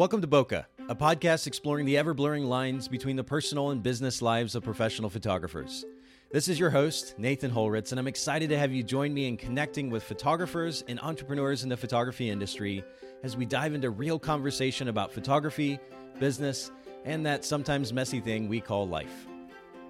Welcome 0.00 0.22
to 0.22 0.26
Bokeh, 0.26 0.64
a 0.88 0.94
podcast 0.94 1.46
exploring 1.46 1.84
the 1.84 1.98
ever 1.98 2.14
blurring 2.14 2.46
lines 2.46 2.88
between 2.88 3.16
the 3.16 3.22
personal 3.22 3.68
and 3.68 3.82
business 3.82 4.22
lives 4.22 4.54
of 4.54 4.64
professional 4.64 5.10
photographers. 5.10 5.84
This 6.32 6.48
is 6.48 6.58
your 6.58 6.70
host, 6.70 7.18
Nathan 7.18 7.50
Holritz, 7.50 7.90
and 7.90 8.00
I'm 8.00 8.06
excited 8.06 8.48
to 8.48 8.58
have 8.58 8.72
you 8.72 8.82
join 8.82 9.12
me 9.12 9.28
in 9.28 9.36
connecting 9.36 9.90
with 9.90 10.02
photographers 10.02 10.84
and 10.88 10.98
entrepreneurs 11.00 11.64
in 11.64 11.68
the 11.68 11.76
photography 11.76 12.30
industry 12.30 12.82
as 13.24 13.36
we 13.36 13.44
dive 13.44 13.74
into 13.74 13.90
real 13.90 14.18
conversation 14.18 14.88
about 14.88 15.12
photography, 15.12 15.78
business, 16.18 16.70
and 17.04 17.26
that 17.26 17.44
sometimes 17.44 17.92
messy 17.92 18.20
thing 18.20 18.48
we 18.48 18.58
call 18.58 18.88
life. 18.88 19.26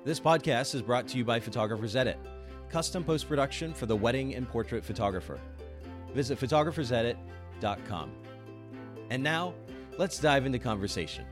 This 0.04 0.18
podcast 0.18 0.74
is 0.74 0.82
brought 0.82 1.06
to 1.06 1.18
you 1.18 1.24
by 1.24 1.38
Photographers 1.38 1.95
Edit, 1.95 2.18
custom 2.68 3.04
post 3.04 3.29
production 3.29 3.72
for 3.72 3.86
the 3.86 3.95
wedding 3.95 4.34
and 4.34 4.48
portrait 4.48 4.84
photographer. 4.84 5.38
Visit 6.14 6.40
photographersedit.com. 6.40 8.11
And 9.11 9.22
now, 9.22 9.54
let's 9.98 10.18
dive 10.18 10.46
into 10.46 10.59
conversation. 10.59 11.25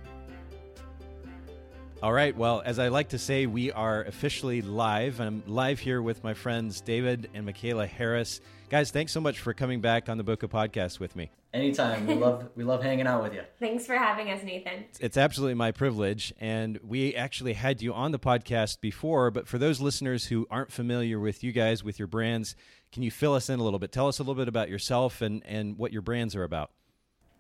All 2.01 2.13
right. 2.13 2.37
Well, 2.37 2.63
as 2.65 2.79
I 2.79 2.89
like 2.89 3.09
to 3.09 3.19
say, 3.19 3.47
we 3.47 3.73
are 3.73 4.05
officially 4.05 4.63
live. 4.63 5.21
I'm 5.21 5.43
live 5.49 5.81
here 5.81 6.01
with 6.01 6.23
my 6.23 6.33
friends 6.33 6.81
David 6.81 7.29
and 7.35 7.45
Michaela 7.45 7.89
Harris. 7.89 8.41
Guys, 8.71 8.93
thanks 8.93 9.11
so 9.11 9.21
much 9.21 9.41
for 9.41 9.53
coming 9.53 9.81
back 9.81 10.09
on 10.09 10.17
the 10.17 10.23
Bokeh 10.23 10.49
podcast 10.49 11.01
with 11.01 11.17
me. 11.17 11.33
Anytime. 11.53 12.07
We 12.07 12.15
love 12.15 12.51
we 12.55 12.63
love 12.63 12.85
hanging 12.85 13.09
out 13.09 13.23
with 13.23 13.33
you. 13.33 13.41
Thanks 13.59 13.87
for 13.87 13.97
having 13.97 14.31
us, 14.31 14.45
Nathan. 14.45 14.85
It's 15.01 15.17
absolutely 15.17 15.55
my 15.55 15.73
privilege. 15.73 16.33
And 16.39 16.79
we 16.85 17.17
actually 17.17 17.55
had 17.55 17.81
you 17.81 17.95
on 17.95 18.13
the 18.13 18.19
podcast 18.19 18.81
before, 18.81 19.31
but 19.31 19.49
for 19.49 19.59
those 19.59 19.81
listeners 19.81 20.27
who 20.27 20.47
aren't 20.51 20.71
familiar 20.71 21.19
with 21.19 21.43
you 21.43 21.51
guys, 21.51 21.83
with 21.83 21.99
your 21.99 22.07
brands, 22.07 22.55
can 22.93 23.03
you 23.03 23.11
fill 23.11 23.35
us 23.35 23.49
in 23.49 23.59
a 23.59 23.63
little 23.65 23.79
bit? 23.79 23.91
Tell 23.91 24.09
us 24.09 24.19
a 24.19 24.23
little 24.23 24.35
bit 24.35 24.47
about 24.47 24.69
yourself 24.69 25.23
and, 25.23 25.43
and 25.47 25.79
what 25.79 25.91
your 25.91 26.03
brands 26.03 26.37
are 26.37 26.45
about. 26.45 26.71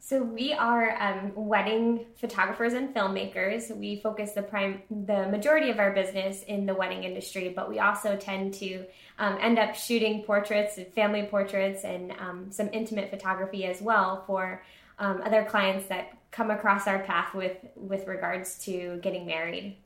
So 0.01 0.23
we 0.23 0.53
are 0.53 0.97
um, 1.01 1.33
wedding 1.35 2.07
photographers 2.21 2.73
and 2.73 2.95
filmmakers. 2.95 3.77
We 3.77 4.01
focus 4.01 4.33
the 4.33 4.43
prime, 4.43 4.83
the 4.91 5.29
majority 5.29 5.71
of 5.71 5.79
our 5.79 5.93
business 5.93 6.43
in 6.45 6.67
the 6.67 6.75
wedding 6.75 7.05
industry, 7.05 7.53
but 7.55 7.69
we 7.69 7.79
also 7.79 8.17
tend 8.17 8.55
to 8.55 8.87
um, 9.19 9.39
end 9.41 9.59
up 9.59 9.75
shooting 9.75 10.23
portraits, 10.23 10.79
family 10.95 11.25
portraits, 11.25 11.85
and 11.85 12.13
um, 12.21 12.47
some 12.51 12.71
intimate 12.73 13.11
photography 13.11 13.67
as 13.67 13.83
well 13.83 14.25
for 14.27 14.65
um, 14.99 15.21
other 15.25 15.45
clients 15.45 15.89
that 15.89 16.17
come 16.31 16.51
across 16.51 16.87
our 16.87 17.01
path 17.01 17.35
with 17.35 17.57
with 17.75 18.07
regards 18.07 18.59
to 18.65 18.99
getting 19.03 19.27
married. 19.27 19.77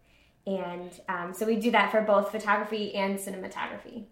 And 0.47 0.91
um, 1.09 1.35
so 1.35 1.47
we 1.47 1.57
do 1.57 1.71
that 1.71 1.91
for 1.91 2.01
both 2.01 2.31
photography 2.31 2.95
and 2.95 3.19
cinematography. 3.19 4.05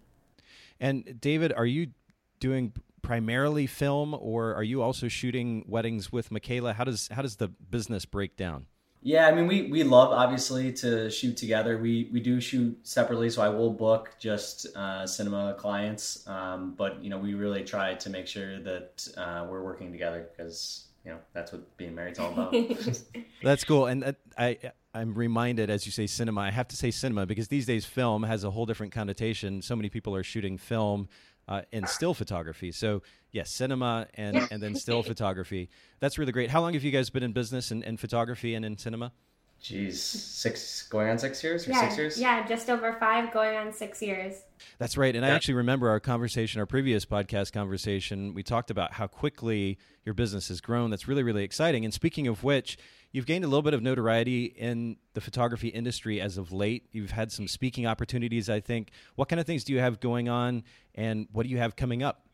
And 0.79 1.19
David, 1.19 1.53
are 1.53 1.65
you 1.65 1.91
doing 2.39 2.73
primarily 3.01 3.67
film, 3.67 4.13
or 4.13 4.53
are 4.55 4.63
you 4.63 4.81
also 4.81 5.07
shooting 5.07 5.63
weddings 5.67 6.11
with 6.11 6.31
Michaela? 6.31 6.73
How 6.73 6.83
does 6.83 7.09
how 7.11 7.21
does 7.21 7.37
the 7.37 7.47
business 7.47 8.05
break 8.05 8.35
down? 8.35 8.67
Yeah, 9.03 9.25
I 9.27 9.31
mean, 9.31 9.47
we, 9.47 9.63
we 9.63 9.83
love 9.83 10.11
obviously 10.11 10.71
to 10.73 11.09
shoot 11.09 11.35
together. 11.35 11.79
We 11.79 12.09
we 12.13 12.19
do 12.19 12.39
shoot 12.39 12.77
separately, 12.83 13.31
so 13.31 13.41
I 13.41 13.49
will 13.49 13.71
book 13.73 14.11
just 14.19 14.67
uh, 14.75 15.07
cinema 15.07 15.55
clients. 15.57 16.27
Um, 16.27 16.75
but 16.77 17.03
you 17.03 17.09
know, 17.09 17.17
we 17.17 17.33
really 17.33 17.63
try 17.63 17.95
to 17.95 18.09
make 18.11 18.27
sure 18.27 18.59
that 18.59 19.07
uh, 19.17 19.47
we're 19.49 19.63
working 19.63 19.91
together 19.91 20.27
because 20.31 20.85
you 21.03 21.11
know 21.11 21.17
that's 21.33 21.51
what 21.51 21.75
being 21.77 21.95
married's 21.95 22.19
all 22.19 22.31
about. 22.31 22.55
that's 23.43 23.63
cool, 23.63 23.87
and 23.87 24.03
uh, 24.03 24.13
I 24.37 24.59
I'm 24.93 25.15
reminded 25.15 25.71
as 25.71 25.87
you 25.87 25.91
say 25.91 26.05
cinema. 26.05 26.41
I 26.41 26.51
have 26.51 26.67
to 26.67 26.75
say 26.75 26.91
cinema 26.91 27.25
because 27.25 27.47
these 27.47 27.65
days 27.65 27.85
film 27.85 28.21
has 28.21 28.43
a 28.43 28.51
whole 28.51 28.67
different 28.67 28.93
connotation. 28.93 29.63
So 29.63 29.75
many 29.75 29.89
people 29.89 30.15
are 30.15 30.23
shooting 30.23 30.59
film 30.59 31.09
uh, 31.51 31.61
and 31.73 31.87
still 31.87 32.13
photography. 32.13 32.71
So 32.71 33.01
yes, 33.31 33.51
cinema 33.51 34.07
and 34.13 34.37
and 34.51 34.63
then 34.63 34.73
still 34.85 35.03
photography. 35.03 35.69
That's 35.99 36.17
really 36.17 36.31
great. 36.31 36.49
How 36.49 36.61
long 36.61 36.73
have 36.73 36.83
you 36.83 36.91
guys 36.91 37.09
been 37.09 37.23
in 37.23 37.33
business 37.33 37.71
in, 37.71 37.83
in 37.83 37.97
photography 37.97 38.55
and 38.55 38.63
in 38.63 38.77
cinema? 38.77 39.11
Geez, 39.59 40.01
six 40.01 40.87
going 40.87 41.09
on 41.09 41.19
six 41.19 41.43
years 41.43 41.67
or 41.67 41.71
yeah, 41.71 41.81
six 41.81 41.97
years? 41.97 42.19
Yeah, 42.19 42.47
just 42.47 42.69
over 42.69 42.93
five, 42.93 43.31
going 43.31 43.57
on 43.57 43.71
six 43.73 44.01
years. 44.01 44.41
That's 44.79 44.97
right. 44.97 45.15
And 45.15 45.23
yeah. 45.23 45.31
I 45.31 45.35
actually 45.35 45.53
remember 45.55 45.89
our 45.89 45.99
conversation, 45.99 46.59
our 46.59 46.65
previous 46.65 47.05
podcast 47.05 47.51
conversation. 47.51 48.33
We 48.33 48.41
talked 48.41 48.71
about 48.71 48.93
how 48.93 49.05
quickly 49.05 49.77
your 50.03 50.15
business 50.15 50.47
has 50.47 50.61
grown. 50.61 50.89
That's 50.89 51.07
really, 51.07 51.21
really 51.21 51.43
exciting. 51.43 51.83
And 51.85 51.93
speaking 51.93 52.27
of 52.27 52.43
which, 52.43 52.77
you've 53.11 53.25
gained 53.25 53.43
a 53.43 53.47
little 53.47 53.61
bit 53.61 53.73
of 53.73 53.81
notoriety 53.81 54.45
in 54.45 54.97
the 55.13 55.21
photography 55.21 55.67
industry 55.67 56.21
as 56.21 56.37
of 56.37 56.51
late. 56.51 56.87
You've 56.91 57.11
had 57.11 57.31
some 57.31 57.47
speaking 57.47 57.85
opportunities, 57.85 58.49
I 58.49 58.59
think. 58.59 58.91
What 59.15 59.29
kind 59.29 59.39
of 59.39 59.45
things 59.45 59.63
do 59.63 59.73
you 59.73 59.79
have 59.79 59.99
going 59.99 60.29
on, 60.29 60.63
and 60.95 61.27
what 61.31 61.43
do 61.43 61.49
you 61.49 61.57
have 61.57 61.75
coming 61.75 62.03
up? 62.03 62.25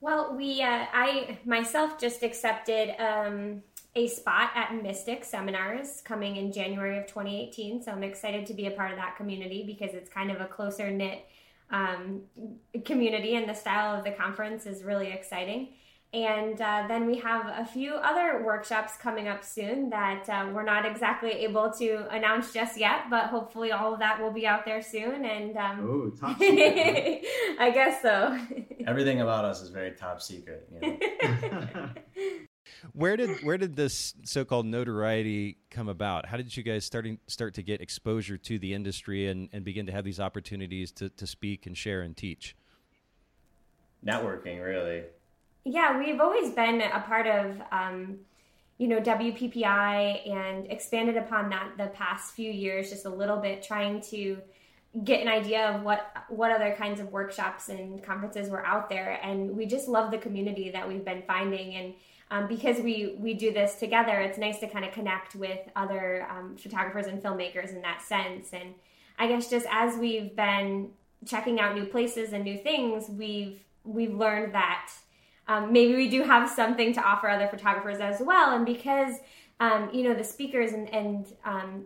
Well, 0.00 0.34
we, 0.36 0.62
uh, 0.62 0.86
I 0.92 1.38
myself 1.44 1.98
just 1.98 2.22
accepted 2.24 3.00
um, 3.00 3.62
a 3.94 4.08
spot 4.08 4.50
at 4.54 4.82
Mystic 4.82 5.24
Seminars 5.24 6.00
coming 6.04 6.36
in 6.36 6.50
January 6.50 6.98
of 6.98 7.06
2018. 7.06 7.82
So 7.82 7.92
I'm 7.92 8.02
excited 8.02 8.46
to 8.46 8.54
be 8.54 8.66
a 8.66 8.72
part 8.72 8.90
of 8.90 8.96
that 8.96 9.16
community 9.16 9.64
because 9.64 9.94
it's 9.94 10.08
kind 10.08 10.30
of 10.30 10.40
a 10.40 10.46
closer 10.46 10.90
knit 10.90 11.26
um, 11.70 12.22
community, 12.84 13.36
and 13.36 13.48
the 13.48 13.54
style 13.54 13.96
of 13.96 14.04
the 14.04 14.10
conference 14.10 14.66
is 14.66 14.82
really 14.82 15.10
exciting. 15.10 15.68
And 16.14 16.60
uh, 16.60 16.84
then 16.88 17.06
we 17.06 17.16
have 17.20 17.46
a 17.46 17.64
few 17.64 17.94
other 17.94 18.42
workshops 18.44 18.98
coming 18.98 19.28
up 19.28 19.42
soon 19.42 19.88
that 19.90 20.28
uh, 20.28 20.50
we're 20.52 20.62
not 20.62 20.84
exactly 20.84 21.30
able 21.30 21.70
to 21.78 22.06
announce 22.10 22.52
just 22.52 22.78
yet, 22.78 23.08
but 23.08 23.28
hopefully 23.28 23.72
all 23.72 23.94
of 23.94 24.00
that 24.00 24.20
will 24.20 24.30
be 24.30 24.46
out 24.46 24.66
there 24.66 24.82
soon. 24.82 25.24
And 25.24 25.56
um, 25.56 25.80
oh, 25.80 26.10
top 26.10 26.38
secret! 26.38 27.24
I 27.58 27.70
guess 27.70 28.02
so. 28.02 28.38
Everything 28.86 29.22
about 29.22 29.46
us 29.46 29.62
is 29.62 29.70
very 29.70 29.92
top 29.92 30.20
secret. 30.20 30.68
You 30.74 30.98
know? 31.22 31.88
where 32.92 33.16
did 33.16 33.42
where 33.42 33.56
did 33.56 33.74
this 33.74 34.12
so-called 34.22 34.66
notoriety 34.66 35.56
come 35.70 35.88
about? 35.88 36.26
How 36.26 36.36
did 36.36 36.54
you 36.54 36.62
guys 36.62 36.84
starting 36.84 37.20
start 37.26 37.54
to 37.54 37.62
get 37.62 37.80
exposure 37.80 38.36
to 38.36 38.58
the 38.58 38.74
industry 38.74 39.28
and, 39.28 39.48
and 39.54 39.64
begin 39.64 39.86
to 39.86 39.92
have 39.92 40.04
these 40.04 40.20
opportunities 40.20 40.92
to, 40.92 41.08
to 41.08 41.26
speak 41.26 41.64
and 41.64 41.74
share 41.74 42.02
and 42.02 42.14
teach? 42.14 42.54
Networking, 44.04 44.62
really. 44.62 45.04
Yeah, 45.64 45.98
we've 45.98 46.20
always 46.20 46.50
been 46.50 46.80
a 46.80 47.00
part 47.00 47.26
of, 47.26 47.60
um, 47.70 48.18
you 48.78 48.88
know, 48.88 49.00
WPPI 49.00 50.28
and 50.28 50.70
expanded 50.70 51.16
upon 51.16 51.50
that 51.50 51.72
the 51.76 51.86
past 51.88 52.34
few 52.34 52.50
years 52.50 52.90
just 52.90 53.06
a 53.06 53.10
little 53.10 53.36
bit, 53.36 53.62
trying 53.62 54.00
to 54.10 54.38
get 55.04 55.22
an 55.22 55.28
idea 55.28 55.70
of 55.70 55.82
what 55.82 56.12
what 56.28 56.50
other 56.50 56.74
kinds 56.76 57.00
of 57.00 57.10
workshops 57.12 57.68
and 57.70 58.02
conferences 58.02 58.50
were 58.50 58.64
out 58.66 58.90
there. 58.90 59.20
And 59.22 59.56
we 59.56 59.66
just 59.66 59.88
love 59.88 60.10
the 60.10 60.18
community 60.18 60.70
that 60.70 60.86
we've 60.86 61.04
been 61.04 61.22
finding 61.26 61.74
and. 61.74 61.94
Um, 62.30 62.48
because 62.48 62.78
we 62.80 63.16
we 63.18 63.34
do 63.34 63.52
this 63.52 63.74
together, 63.74 64.18
it's 64.18 64.38
nice 64.38 64.58
to 64.60 64.66
kind 64.66 64.86
of 64.86 64.92
connect 64.92 65.34
with 65.34 65.58
other 65.76 66.26
um, 66.30 66.56
photographers 66.56 67.04
and 67.06 67.22
filmmakers 67.22 67.74
in 67.76 67.82
that 67.82 68.00
sense. 68.00 68.54
And 68.54 68.72
I 69.18 69.26
guess 69.26 69.50
just 69.50 69.66
as 69.70 69.98
we've 69.98 70.34
been 70.34 70.92
checking 71.26 71.60
out 71.60 71.74
new 71.74 71.84
places 71.84 72.32
and 72.32 72.42
new 72.42 72.56
things, 72.56 73.10
we've 73.10 73.62
we've 73.84 74.14
learned 74.14 74.54
that 74.54 74.90
um, 75.48 75.72
maybe 75.72 75.94
we 75.94 76.08
do 76.08 76.22
have 76.22 76.48
something 76.48 76.92
to 76.94 77.00
offer 77.02 77.28
other 77.28 77.48
photographers 77.48 77.98
as 77.98 78.20
well. 78.20 78.54
And 78.54 78.64
because 78.64 79.16
um, 79.60 79.90
you 79.92 80.02
know 80.04 80.14
the 80.14 80.24
speakers 80.24 80.72
and, 80.72 80.92
and 80.92 81.26
um, 81.44 81.84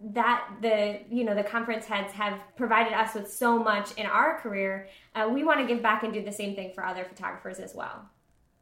that 0.00 0.48
the 0.62 1.00
you 1.10 1.24
know 1.24 1.34
the 1.34 1.44
conference 1.44 1.86
heads 1.86 2.12
have 2.12 2.38
provided 2.56 2.92
us 2.92 3.14
with 3.14 3.30
so 3.30 3.58
much 3.58 3.92
in 3.96 4.06
our 4.06 4.38
career, 4.40 4.88
uh, 5.14 5.28
we 5.32 5.44
want 5.44 5.60
to 5.60 5.66
give 5.66 5.82
back 5.82 6.02
and 6.02 6.12
do 6.12 6.22
the 6.24 6.32
same 6.32 6.54
thing 6.54 6.72
for 6.74 6.84
other 6.84 7.04
photographers 7.04 7.58
as 7.58 7.74
well. 7.74 8.08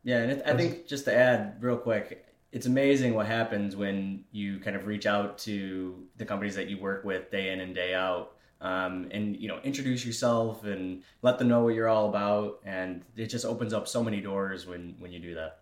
Yeah, 0.05 0.19
and 0.19 0.33
it, 0.33 0.43
I 0.47 0.57
think 0.57 0.87
just 0.87 1.05
to 1.07 1.15
add 1.15 1.63
real 1.63 1.77
quick, 1.77 2.25
it's 2.53 2.67
amazing 2.67 3.15
what 3.15 3.27
happens 3.27 3.77
when 3.77 4.25
you 4.33 4.59
kind 4.61 4.77
of 4.77 4.87
reach 4.87 5.07
out 5.07 5.39
to 5.39 6.07
the 6.17 6.25
companies 6.25 6.55
that 6.55 6.69
you 6.69 6.79
work 6.79 7.05
with 7.05 7.31
day 7.31 7.53
in 7.53 7.61
and 7.61 7.75
day 7.75 7.95
out 7.95 8.38
um, 8.61 9.09
and 9.11 9.37
you 9.37 9.49
know 9.49 9.59
introduce 9.65 10.05
yourself 10.05 10.65
and 10.65 11.03
let 11.23 11.39
them 11.39 11.49
know 11.49 11.63
what 11.63 11.75
you're 11.75 11.89
all 11.89 12.09
about 12.09 12.61
and 12.65 13.03
it 13.17 13.27
just 13.27 13.45
opens 13.45 13.73
up 13.73 13.87
so 13.87 14.03
many 14.03 14.21
doors 14.21 14.67
when 14.67 14.95
when 14.99 15.13
you 15.13 15.19
do 15.19 15.35
that 15.35 15.61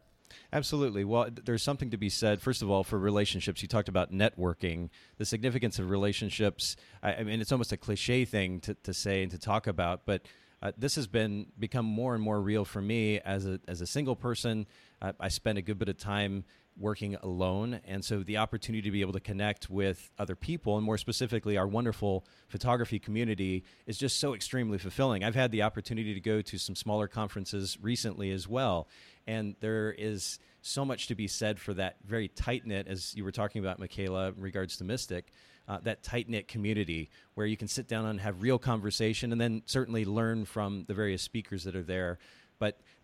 Absolutely. 0.53 1.05
Well, 1.05 1.29
there's 1.45 1.63
something 1.63 1.91
to 1.91 1.97
be 1.97 2.09
said, 2.09 2.41
first 2.41 2.63
of 2.63 2.71
all, 2.71 2.85
for 2.85 2.99
relationships. 2.99 3.63
You 3.63 3.69
talked 3.69 3.89
about 3.89 4.13
networking, 4.13 4.91
the 5.19 5.25
significance 5.25 5.79
of 5.79 5.91
relationships. 5.91 6.77
I, 7.03 7.15
I 7.15 7.23
mean, 7.25 7.41
it's 7.41 7.53
almost 7.53 7.73
a 7.73 7.77
cliche 7.77 8.25
thing 8.25 8.61
to, 8.61 8.75
to 8.75 8.95
say 8.95 9.23
and 9.23 9.31
to 9.33 9.39
talk 9.39 9.67
about, 9.67 10.03
but 10.07 10.23
uh, 10.63 10.73
this 10.77 10.95
has 10.97 11.07
been 11.07 11.47
become 11.59 11.85
more 11.85 12.15
and 12.15 12.23
more 12.23 12.41
real 12.41 12.65
for 12.65 12.81
me 12.81 13.21
as 13.21 13.47
a, 13.47 13.61
as 13.69 13.81
a 13.81 13.87
single 13.87 14.17
person. 14.17 14.67
Uh, 15.03 15.13
I 15.21 15.29
spend 15.29 15.59
a 15.59 15.63
good 15.63 15.79
bit 15.79 15.89
of 15.89 15.99
time 15.99 16.45
working 16.79 17.15
alone. 17.17 17.81
And 17.87 18.05
so 18.05 18.23
the 18.23 18.37
opportunity 18.37 18.83
to 18.83 18.91
be 18.91 19.01
able 19.01 19.13
to 19.15 19.21
connect 19.21 19.71
with 19.71 20.11
other 20.19 20.37
people, 20.37 20.77
and 20.77 20.85
more 20.85 20.99
specifically, 20.99 21.57
our 21.57 21.67
wonderful 21.67 22.25
photography 22.49 22.99
community, 22.99 23.65
is 23.87 23.99
just 23.99 24.21
so 24.21 24.35
extremely 24.35 24.79
fulfilling. 24.79 25.25
I've 25.25 25.35
had 25.35 25.51
the 25.51 25.63
opportunity 25.63 26.15
to 26.15 26.21
go 26.21 26.43
to 26.43 26.59
some 26.59 26.77
smaller 26.77 27.09
conferences 27.09 27.79
recently 27.81 28.31
as 28.31 28.47
well. 28.47 28.89
And 29.27 29.57
there 29.61 29.93
is 29.93 30.39
so 30.61 30.85
much 30.85 31.07
to 31.09 31.15
be 31.15 31.29
said 31.29 31.59
for 31.59 31.75
that 31.75 31.97
very 32.05 32.29
tight 32.29 32.67
knit, 32.67 32.87
as 32.89 33.15
you 33.15 33.25
were 33.25 33.33
talking 33.33 33.61
about, 33.61 33.79
Michaela, 33.79 34.29
in 34.29 34.41
regards 34.41 34.77
to 34.79 34.85
Mystic. 34.85 35.33
Uh, 35.69 35.79
that 35.83 36.01
tight 36.05 36.29
knit 36.29 36.47
community 36.47 37.11
where 37.35 37.45
you 37.45 37.57
can 37.57 37.67
sit 37.67 37.89
down 37.89 38.07
and 38.07 38.21
have 38.21 38.41
real 38.41 38.57
conversation 38.57 39.33
and 39.33 39.41
then 39.41 39.63
certainly 39.67 40.05
learn 40.05 40.45
from 40.45 40.85
the 40.87 40.95
various 40.95 41.23
speakers 41.23 41.65
that 41.65 41.75
are 41.75 41.83
there. 41.83 42.19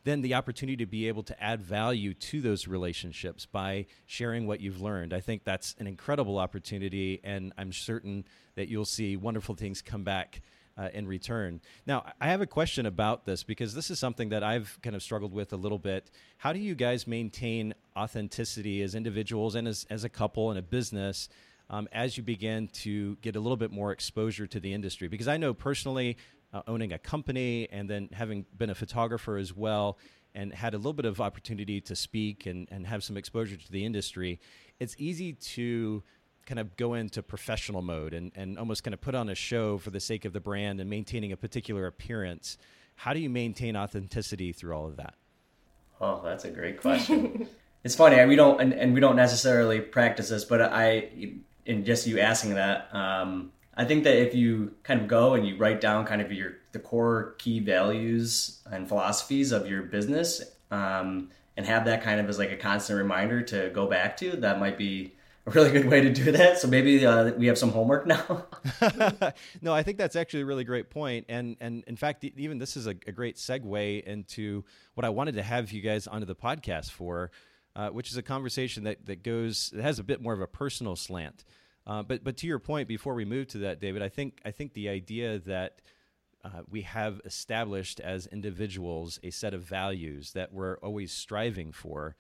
Then 0.05 0.21
the 0.23 0.35
opportunity 0.35 0.77
to 0.79 0.87
be 0.87 1.09
able 1.09 1.23
to 1.25 1.43
add 1.43 1.63
value 1.63 2.15
to 2.15 2.41
those 2.41 2.67
relationships 2.67 3.47
by 3.47 3.87
sharing 4.07 4.47
what 4.47 4.61
you've 4.61 4.81
learned. 4.81 5.13
I 5.13 5.21
think 5.21 5.45
that's 5.45 5.77
an 5.79 5.87
incredible 5.87 6.39
opportunity, 6.39 7.21
and 7.23 7.53
I'm 7.57 7.73
certain 7.73 8.25
that 8.57 8.69
you'll 8.69 8.85
see 8.85 9.17
wonderful 9.17 9.55
things 9.55 9.83
come 9.83 10.05
back. 10.05 10.43
Uh, 10.75 10.89
in 10.95 11.07
return. 11.07 11.61
Now, 11.87 12.03
I 12.19 12.29
have 12.29 12.41
a 12.41 12.47
question 12.47 12.87
about 12.87 13.27
this 13.27 13.43
because 13.43 13.75
this 13.75 13.91
is 13.91 13.99
something 13.99 14.31
that 14.31 14.43
I've 14.43 14.79
kind 14.81 14.97
of 14.97 15.03
struggled 15.03 15.35
with 15.35 15.53
a 15.53 15.57
little 15.57 15.79
bit. 15.79 16.11
How 16.39 16.55
do 16.55 16.59
you 16.59 16.75
guys 16.75 17.07
maintain 17.07 17.75
authenticity 17.95 18.81
as 18.81 18.95
individuals 18.95 19.55
and 19.55 19.69
as, 19.69 19.87
as 19.91 20.05
a 20.05 20.09
couple 20.09 20.49
and 20.49 20.59
a 20.59 20.63
business 20.63 21.29
um, 21.69 21.89
as 21.93 22.17
you 22.17 22.23
begin 22.23 22.69
to 22.69 23.17
get 23.17 23.37
a 23.37 23.41
little 23.41 23.59
bit 23.59 23.71
more 23.71 23.93
exposure 23.93 24.47
to 24.47 24.59
the 24.59 24.73
industry? 24.73 25.09
Because 25.09 25.29
I 25.29 25.37
know 25.37 25.53
personally, 25.53 26.17
uh, 26.53 26.63
owning 26.67 26.93
a 26.93 26.99
company 26.99 27.69
and 27.71 27.89
then 27.89 28.09
having 28.13 28.45
been 28.57 28.71
a 28.71 28.75
photographer 28.75 29.37
as 29.37 29.55
well 29.55 29.99
and 30.35 30.53
had 30.53 30.75
a 30.75 30.77
little 30.77 30.93
bit 30.93 31.05
of 31.05 31.21
opportunity 31.21 31.81
to 31.81 31.95
speak 31.95 32.47
and, 32.47 32.69
and 32.71 32.87
have 32.87 33.05
some 33.05 33.17
exposure 33.17 33.57
to 33.57 33.73
the 33.73 33.85
industry, 33.85 34.41
it's 34.81 34.95
easy 34.99 35.33
to 35.33 36.03
kind 36.47 36.59
of 36.59 36.77
go 36.77 36.95
into 36.95 37.23
professional 37.23 37.83
mode 37.83 38.15
and, 38.15 38.33
and 38.35 38.59
almost 38.59 38.83
kind 38.83 38.95
of 38.95 39.01
put 39.01 39.15
on 39.15 39.29
a 39.29 39.35
show 39.35 39.79
for 39.79 39.91
the 39.91 40.01
sake 40.01 40.25
of 40.25 40.33
the 40.33 40.41
brand 40.41 40.81
and 40.81 40.91
maintaining 40.91 41.33
a 41.33 41.37
particular 41.37 41.87
appearance. 41.87 42.59
How 42.97 43.13
do 43.13 43.21
you 43.21 43.31
maintain 43.31 43.77
authenticity 43.77 44.53
through 44.53 44.75
all 44.75 44.87
of 44.87 44.97
that? 44.97 45.15
Oh, 46.01 46.21
that's 46.25 46.45
a 46.45 46.51
great 46.51 46.81
question. 46.81 47.47
it's 47.85 47.95
funny, 47.95 48.25
we 48.27 48.37
don't, 48.37 48.61
and, 48.61 48.73
and, 48.73 48.93
we 48.93 49.01
don't 49.01 49.15
necessarily 49.15 49.81
practice 49.81 50.31
this, 50.31 50.45
but 50.45 50.61
I, 50.61 51.11
in 51.65 51.85
just 51.85 52.07
you 52.09 52.19
asking 52.19 52.55
that, 52.55 52.93
um, 52.93 53.53
I 53.75 53.85
think 53.85 54.05
that 54.05 54.17
if 54.17 54.35
you 54.35 54.75
kind 54.83 55.01
of 55.01 55.09
go 55.09 55.35
and 55.35 55.47
you 55.47 55.57
write 55.57 55.81
down 55.81 56.05
kind 56.05 56.21
of 56.21 56.31
your 56.31 56.55
the 56.73 56.79
core 56.79 57.35
key 57.39 57.61
values 57.61 58.63
and 58.71 58.89
philosophies 58.89 59.53
of 59.53 59.69
your 59.69 59.83
business, 59.83 60.43
um, 60.71 61.31
and 61.57 61.67
have 61.67 61.85
that 61.85 62.03
kind 62.03 62.21
of 62.21 62.29
as 62.29 62.39
like 62.39 62.51
a 62.51 62.57
constant 62.57 62.99
reminder 62.99 63.43
to 63.43 63.71
go 63.75 63.87
back 63.87 64.17
to, 64.19 64.37
that 64.37 64.59
might 64.59 64.79
be 64.79 65.15
a 65.47 65.51
really 65.51 65.71
good 65.71 65.87
way 65.87 66.01
to 66.01 66.13
do 66.13 66.33
that. 66.33 66.59
So 66.59 66.69
maybe 66.69 67.05
uh, 67.05 67.33
we 67.33 67.47
have 67.47 67.59
some 67.59 67.71
homework 67.71 68.07
now. 68.07 68.47
no, 69.63 69.75
I 69.75 69.83
think 69.83 69.99
that's 69.99 70.17
actually 70.17 70.43
a 70.43 70.47
really 70.47 70.65
great 70.65 70.91
point, 70.91 71.27
and 71.29 71.57
and 71.61 71.85
in 71.87 71.97
fact, 71.97 72.25
even 72.25 72.59
this 72.59 72.77
is 72.77 72.87
a, 72.87 72.95
a 73.07 73.13
great 73.13 73.37
segue 73.37 74.03
into 74.05 74.65
what 74.95 75.05
I 75.05 75.09
wanted 75.09 75.35
to 75.35 75.43
have 75.43 75.73
you 75.73 75.83
guys 75.83 76.07
onto 76.07 76.27
the 76.27 76.37
podcast 76.37 76.91
for, 76.91 77.31
uh, 77.75 77.89
which 77.89 78.11
is 78.11 78.17
a 78.17 78.23
conversation 78.23 78.85
that 78.85 79.07
that 79.07 79.23
goes 79.23 79.71
that 79.75 79.83
has 79.83 79.99
a 79.99 80.05
bit 80.05 80.23
more 80.23 80.33
of 80.33 80.41
a 80.41 80.47
personal 80.47 80.97
slant. 80.97 81.45
Uh, 81.87 82.03
but 82.03 82.23
but 82.23 82.37
to 82.39 82.47
your 82.47 82.59
point, 82.59 82.89
before 82.89 83.15
we 83.15 83.25
move 83.25 83.49
to 83.49 83.59
that, 83.59 83.81
David, 83.81 84.03
I 84.03 84.09
think 84.09 84.41
I 84.45 84.51
think 84.51 84.75
the 84.75 84.89
idea 84.89 85.39
that 85.41 85.81
uh, 86.45 86.63
we 86.69 86.83
have 86.83 87.21
established 87.25 88.01
as 88.01 88.27
individuals 88.27 89.19
a 89.23 89.31
set 89.31 89.55
of 89.55 89.63
values 89.63 90.33
that 90.33 90.53
we're 90.53 90.79
always 90.79 91.13
striving 91.13 91.73
for, 91.73 92.17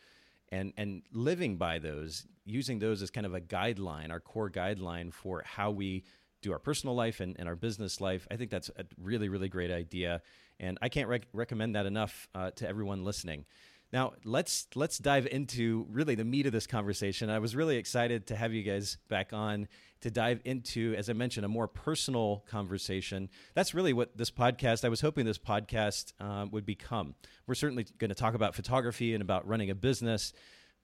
and 0.51 0.73
and 0.77 1.03
living 1.13 1.57
by 1.57 1.79
those, 1.79 2.27
using 2.45 2.79
those 2.81 3.03
as 3.03 3.11
kind 3.11 3.27
of 3.27 3.35
a 3.35 3.41
guideline, 3.41 4.11
our 4.11 4.21
core 4.21 4.51
guideline 4.51 5.13
for 5.13 5.43
how 5.45 5.71
we 5.71 6.05
do 6.41 6.53
our 6.53 6.59
personal 6.59 6.97
life 6.97 7.21
and, 7.21 7.37
and 7.39 7.49
our 7.49 7.55
business 7.55 8.01
life. 8.01 8.27
I 8.31 8.37
think 8.37 8.51
that's 8.51 8.71
a 8.77 8.85
really 9.01 9.29
really 9.29 9.49
great 9.49 9.71
idea, 9.71 10.23
and 10.59 10.77
I 10.83 10.89
can't 10.89 11.09
rec- 11.09 11.29
recommend 11.33 11.77
that 11.77 11.87
enough 11.87 12.29
uh, 12.35 12.51
to 12.53 12.69
everyone 12.69 13.05
listening. 13.05 13.45
Now 13.93 14.15
let's 14.25 14.67
let's 14.75 14.97
dive 14.99 15.27
into 15.27 15.87
really 15.91 16.15
the 16.15 16.25
meat 16.25 16.47
of 16.47 16.53
this 16.53 16.67
conversation. 16.67 17.29
I 17.29 17.41
was 17.41 17.55
really 17.55 17.77
excited 17.77 18.27
to 18.29 18.37
have 18.37 18.55
you 18.55 18.63
guys 18.63 18.97
back 19.09 19.33
on 19.33 19.69
to 20.01 20.11
dive 20.11 20.41
into, 20.45 20.95
as 20.97 21.11
I 21.11 21.13
mentioned, 21.13 21.45
a 21.45 21.49
more 21.49 21.69
personal 21.69 22.43
conversation. 22.49 23.29
That's 23.55 23.75
really 23.75 23.93
what 23.93 24.17
this 24.17 24.31
podcast. 24.31 24.85
I 24.85 24.89
was 24.89 25.03
hoping 25.03 25.27
this 25.27 25.39
podcast 25.39 26.13
um, 26.21 26.51
would 26.53 26.65
become. 26.65 27.15
We're 27.47 27.55
certainly 27.55 27.87
going 27.99 28.09
to 28.09 28.15
talk 28.15 28.35
about 28.35 28.55
photography 28.55 29.13
and 29.13 29.23
about 29.23 29.47
running 29.47 29.69
a 29.69 29.75
business, 29.75 30.33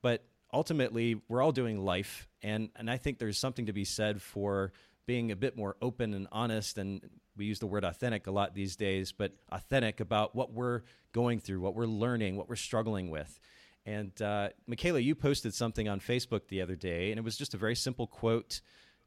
but 0.03 0.25
ultimately, 0.53 1.21
we're 1.29 1.43
all 1.43 1.53
doing 1.53 1.79
life, 1.79 2.29
and 2.43 2.69
and 2.77 2.91
I 2.91 2.99
think 2.99 3.19
there's 3.19 3.39
something 3.39 3.67
to 3.67 3.73
be 3.73 3.85
said 3.85 4.21
for 4.21 4.73
being 5.07 5.33
a 5.33 5.37
bit 5.37 5.57
more 5.57 5.77
open 5.81 6.13
and 6.13 6.29
honest 6.31 6.77
and 6.77 7.01
we 7.39 7.47
use 7.47 7.61
the 7.61 7.67
word 7.67 7.85
authentic 7.85 8.27
a 8.27 8.31
lot 8.31 8.55
these 8.55 8.77
days, 8.77 9.13
but 9.13 9.33
authentic 9.51 10.01
about 10.01 10.35
what 10.35 10.53
we're 10.53 10.83
going 11.13 11.39
through, 11.39 11.61
what 11.61 11.75
we're 11.75 11.87
learning, 11.87 12.37
what 12.37 12.49
we're 12.49 12.57
struggling 12.57 13.11
with. 13.11 13.39
And 13.87 14.21
uh, 14.21 14.51
Michaela, 14.67 15.01
you 15.01 15.15
posted 15.15 15.55
something 15.55 15.89
on 15.89 16.01
Facebook 16.01 16.49
the 16.49 16.61
other 16.61 16.75
day, 16.77 17.11
and 17.11 17.19
it 17.19 17.23
was 17.23 17.39
just 17.39 17.55
a 17.55 17.57
very 17.57 17.77
simple 17.77 18.07
quote, 18.07 18.61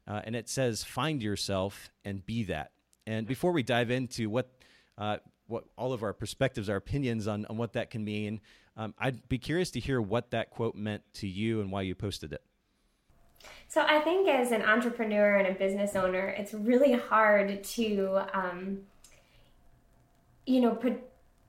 uh, 0.08 0.22
and 0.24 0.34
it 0.34 0.48
says, 0.48 0.82
"Find 0.82 1.22
yourself 1.22 1.90
and 2.04 2.24
be 2.26 2.42
that." 2.44 2.72
And 3.06 3.26
before 3.26 3.52
we 3.52 3.62
dive 3.62 3.90
into 3.90 4.28
what 4.28 4.50
uh, 4.98 5.18
what 5.46 5.64
all 5.76 5.92
of 5.92 6.02
our 6.02 6.12
perspectives, 6.12 6.68
our 6.68 6.76
opinions 6.76 7.28
on, 7.28 7.46
on 7.46 7.58
what 7.58 7.74
that 7.74 7.90
can 7.90 8.04
mean, 8.04 8.40
um, 8.76 8.94
I'd 8.98 9.28
be 9.28 9.38
curious 9.38 9.70
to 9.72 9.80
hear 9.80 10.00
what 10.00 10.30
that 10.30 10.50
quote 10.50 10.74
meant 10.74 11.02
to 11.14 11.28
you 11.28 11.60
and 11.60 11.70
why 11.70 11.82
you 11.82 11.94
posted 11.94 12.32
it. 12.32 12.42
So 13.68 13.82
I 13.82 14.00
think 14.00 14.28
as 14.28 14.52
an 14.52 14.62
entrepreneur 14.62 15.36
and 15.36 15.48
a 15.48 15.58
business 15.58 15.96
owner, 15.96 16.28
it's 16.28 16.52
really 16.52 16.92
hard 16.92 17.64
to, 17.64 18.20
um, 18.34 18.80
you 20.46 20.60
know, 20.60 20.74
put 20.74 21.00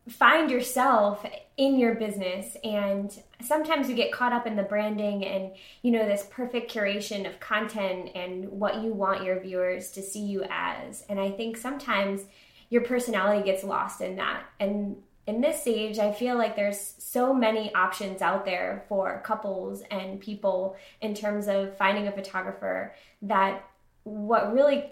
find 0.10 0.52
yourself 0.52 1.26
in 1.56 1.80
your 1.80 1.96
business. 1.96 2.58
And 2.64 3.12
sometimes 3.42 3.90
you 3.90 3.96
get 3.96 4.12
caught 4.12 4.34
up 4.34 4.46
in 4.46 4.56
the 4.56 4.64
branding 4.64 5.26
and 5.26 5.52
you 5.82 5.92
know 5.92 6.06
this 6.06 6.28
perfect 6.30 6.74
curation 6.74 7.28
of 7.28 7.40
content 7.40 8.10
and 8.16 8.50
what 8.52 8.84
you 8.84 8.94
want 8.94 9.24
your 9.24 9.40
viewers 9.40 9.92
to 9.92 10.02
see 10.02 10.26
you 10.26 10.44
as. 10.50 11.06
And 11.08 11.20
i 11.20 11.32
think 11.32 11.56
sometimes 11.58 12.22
your 12.70 12.82
personality 12.82 13.44
gets 13.46 13.64
lost 13.64 14.02
in 14.02 14.16
that. 14.16 14.46
And 14.60 14.98
in 15.26 15.40
this 15.40 15.62
stage, 15.62 16.00
I 16.00 16.12
feel 16.12 16.38
like 16.38 16.56
there's 16.56 16.96
so 16.98 17.34
many 17.34 17.74
options 17.74 18.22
out 18.22 18.46
there 18.46 18.84
for 18.90 19.22
couples 19.24 19.82
and 19.90 20.20
people 20.20 20.76
in 21.02 21.14
terms 21.14 21.48
of 21.48 21.78
finding 21.78 22.08
a 22.08 22.12
photographer 22.12 22.94
that 23.22 23.64
what 24.04 24.54
really 24.54 24.92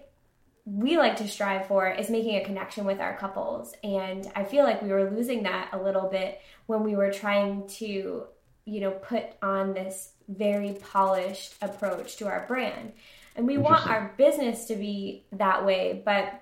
we 0.65 0.97
like 0.97 1.17
to 1.17 1.27
strive 1.27 1.65
for 1.67 1.89
is 1.89 2.09
making 2.09 2.35
a 2.35 2.45
connection 2.45 2.85
with 2.85 2.99
our 2.99 3.17
couples. 3.17 3.73
And 3.83 4.29
I 4.35 4.43
feel 4.43 4.63
like 4.63 4.81
we 4.81 4.89
were 4.89 5.09
losing 5.09 5.43
that 5.43 5.69
a 5.73 5.81
little 5.81 6.07
bit 6.07 6.39
when 6.67 6.83
we 6.83 6.95
were 6.95 7.11
trying 7.11 7.67
to, 7.79 8.25
you 8.65 8.79
know, 8.79 8.91
put 8.91 9.25
on 9.41 9.73
this 9.73 10.13
very 10.29 10.77
polished 10.91 11.55
approach 11.61 12.17
to 12.17 12.27
our 12.27 12.45
brand. 12.47 12.93
And 13.35 13.47
we 13.47 13.57
want 13.57 13.87
our 13.87 14.13
business 14.17 14.65
to 14.65 14.75
be 14.75 15.25
that 15.33 15.65
way, 15.65 16.01
but 16.05 16.41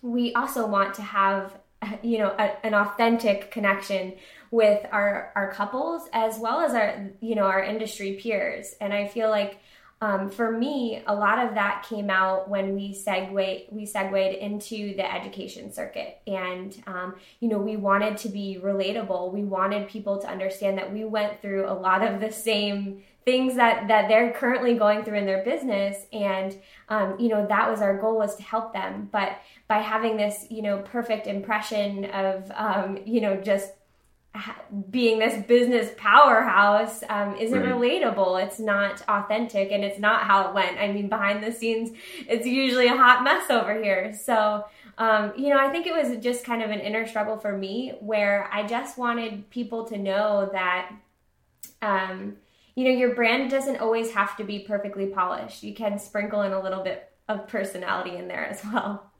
we 0.00 0.32
also 0.34 0.66
want 0.66 0.94
to 0.94 1.02
have 1.02 1.52
you 2.02 2.18
know 2.18 2.34
a, 2.38 2.66
an 2.66 2.74
authentic 2.74 3.50
connection 3.50 4.14
with 4.50 4.84
our 4.92 5.32
our 5.34 5.52
couples 5.52 6.08
as 6.12 6.38
well 6.38 6.60
as 6.60 6.74
our 6.74 7.10
you 7.20 7.34
know 7.34 7.44
our 7.44 7.62
industry 7.62 8.18
peers. 8.22 8.74
And 8.80 8.92
i 8.92 9.06
feel 9.08 9.30
like 9.30 9.58
um, 10.00 10.28
for 10.28 10.50
me 10.50 11.02
a 11.06 11.14
lot 11.14 11.38
of 11.38 11.54
that 11.54 11.86
came 11.88 12.10
out 12.10 12.48
when 12.48 12.74
we 12.74 12.92
segue 12.92 13.72
we 13.72 13.86
segued 13.86 14.34
into 14.34 14.94
the 14.96 15.12
education 15.12 15.72
circuit. 15.72 16.20
And 16.26 16.82
um, 16.86 17.16
you 17.40 17.48
know 17.48 17.58
we 17.58 17.76
wanted 17.76 18.16
to 18.18 18.28
be 18.28 18.58
relatable. 18.62 19.32
We 19.32 19.44
wanted 19.44 19.88
people 19.88 20.18
to 20.18 20.28
understand 20.28 20.78
that 20.78 20.92
we 20.92 21.04
went 21.04 21.40
through 21.40 21.66
a 21.66 21.72
lot 21.72 22.02
of 22.02 22.20
the 22.20 22.32
same 22.32 23.02
things 23.24 23.56
that 23.56 23.88
that 23.88 24.08
they're 24.08 24.32
currently 24.32 24.74
going 24.74 25.04
through 25.04 25.18
in 25.18 25.26
their 25.26 25.44
business. 25.44 26.06
And 26.12 26.56
um, 26.88 27.18
you 27.18 27.28
know 27.28 27.46
that 27.46 27.70
was 27.70 27.80
our 27.80 27.98
goal 27.98 28.18
was 28.18 28.36
to 28.36 28.42
help 28.42 28.72
them. 28.72 29.08
But 29.10 29.38
by 29.68 29.78
having 29.78 30.16
this 30.16 30.46
you 30.50 30.62
know 30.62 30.78
perfect 30.78 31.26
impression 31.26 32.06
of 32.06 32.50
um, 32.54 32.98
you 33.04 33.20
know 33.20 33.36
just 33.36 33.72
being 34.90 35.20
this 35.20 35.40
business 35.46 35.90
powerhouse 35.96 37.04
um, 37.08 37.36
isn't 37.36 37.60
right. 37.60 37.72
relatable 37.72 38.44
it's 38.44 38.58
not 38.58 39.00
authentic 39.08 39.70
and 39.70 39.84
it's 39.84 40.00
not 40.00 40.22
how 40.22 40.48
it 40.48 40.54
went 40.54 40.76
i 40.78 40.90
mean 40.90 41.08
behind 41.08 41.42
the 41.42 41.52
scenes 41.52 41.90
it's 42.28 42.46
usually 42.46 42.88
a 42.88 42.96
hot 42.96 43.22
mess 43.22 43.48
over 43.48 43.80
here 43.80 44.12
so 44.12 44.64
um, 44.98 45.32
you 45.36 45.50
know 45.50 45.58
i 45.58 45.70
think 45.70 45.86
it 45.86 45.94
was 45.94 46.18
just 46.22 46.44
kind 46.44 46.62
of 46.62 46.70
an 46.70 46.80
inner 46.80 47.06
struggle 47.06 47.36
for 47.36 47.56
me 47.56 47.92
where 48.00 48.48
i 48.52 48.66
just 48.66 48.98
wanted 48.98 49.48
people 49.50 49.84
to 49.84 49.96
know 49.96 50.48
that 50.52 50.90
um, 51.80 52.36
you 52.74 52.84
know, 52.84 52.90
your 52.90 53.14
brand 53.14 53.50
doesn't 53.50 53.80
always 53.80 54.10
have 54.12 54.36
to 54.36 54.44
be 54.44 54.60
perfectly 54.60 55.06
polished. 55.06 55.62
You 55.62 55.74
can 55.74 55.98
sprinkle 55.98 56.42
in 56.42 56.52
a 56.52 56.60
little 56.60 56.82
bit 56.82 57.08
of 57.28 57.46
personality 57.46 58.16
in 58.16 58.28
there 58.28 58.44
as 58.44 58.62
well. 58.64 59.10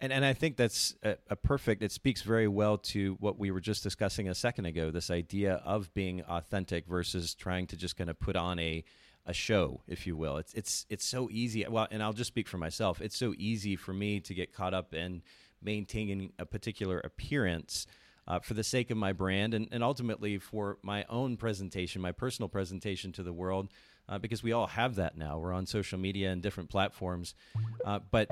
And 0.00 0.12
and 0.14 0.24
I 0.24 0.32
think 0.32 0.56
that's 0.56 0.94
a, 1.02 1.16
a, 1.28 1.36
perfect. 1.36 1.82
It 1.82 1.92
speaks 1.92 2.22
very 2.22 2.48
well 2.48 2.78
to 2.78 3.16
what 3.20 3.38
we 3.38 3.50
were 3.50 3.60
just 3.60 3.82
discussing 3.82 4.28
a 4.28 4.34
second 4.34 4.64
ago. 4.64 4.90
This 4.90 5.10
idea 5.10 5.60
of 5.64 5.92
being 5.92 6.22
authentic 6.22 6.86
versus 6.86 7.34
trying 7.34 7.66
to 7.68 7.76
just 7.76 7.96
kind 7.98 8.08
of 8.08 8.18
put 8.18 8.34
on 8.34 8.58
a 8.58 8.82
a 9.26 9.34
show, 9.34 9.82
if 9.86 10.06
you 10.06 10.16
will. 10.16 10.38
It's 10.38 10.54
it's 10.54 10.86
it's 10.88 11.04
so 11.04 11.28
easy. 11.30 11.66
Well, 11.68 11.86
and 11.90 12.02
I'll 12.02 12.14
just 12.14 12.28
speak 12.28 12.48
for 12.48 12.56
myself. 12.56 13.02
It's 13.02 13.16
so 13.16 13.34
easy 13.36 13.76
for 13.76 13.92
me 13.92 14.20
to 14.20 14.32
get 14.32 14.54
caught 14.54 14.72
up 14.72 14.94
in 14.94 15.22
maintaining 15.62 16.32
a 16.38 16.46
particular 16.46 16.98
appearance 17.00 17.86
uh, 18.26 18.38
for 18.38 18.54
the 18.54 18.64
sake 18.64 18.90
of 18.90 18.96
my 18.96 19.12
brand 19.12 19.52
and, 19.52 19.68
and 19.70 19.84
ultimately 19.84 20.38
for 20.38 20.78
my 20.82 21.04
own 21.10 21.36
presentation, 21.36 22.00
my 22.00 22.12
personal 22.12 22.48
presentation 22.48 23.12
to 23.12 23.22
the 23.22 23.32
world, 23.32 23.68
uh, 24.08 24.18
because 24.18 24.42
we 24.42 24.52
all 24.52 24.68
have 24.68 24.94
that 24.94 25.18
now. 25.18 25.38
We're 25.38 25.52
on 25.52 25.66
social 25.66 25.98
media 25.98 26.30
and 26.30 26.40
different 26.40 26.70
platforms. 26.70 27.34
Uh, 27.84 28.00
but 28.10 28.30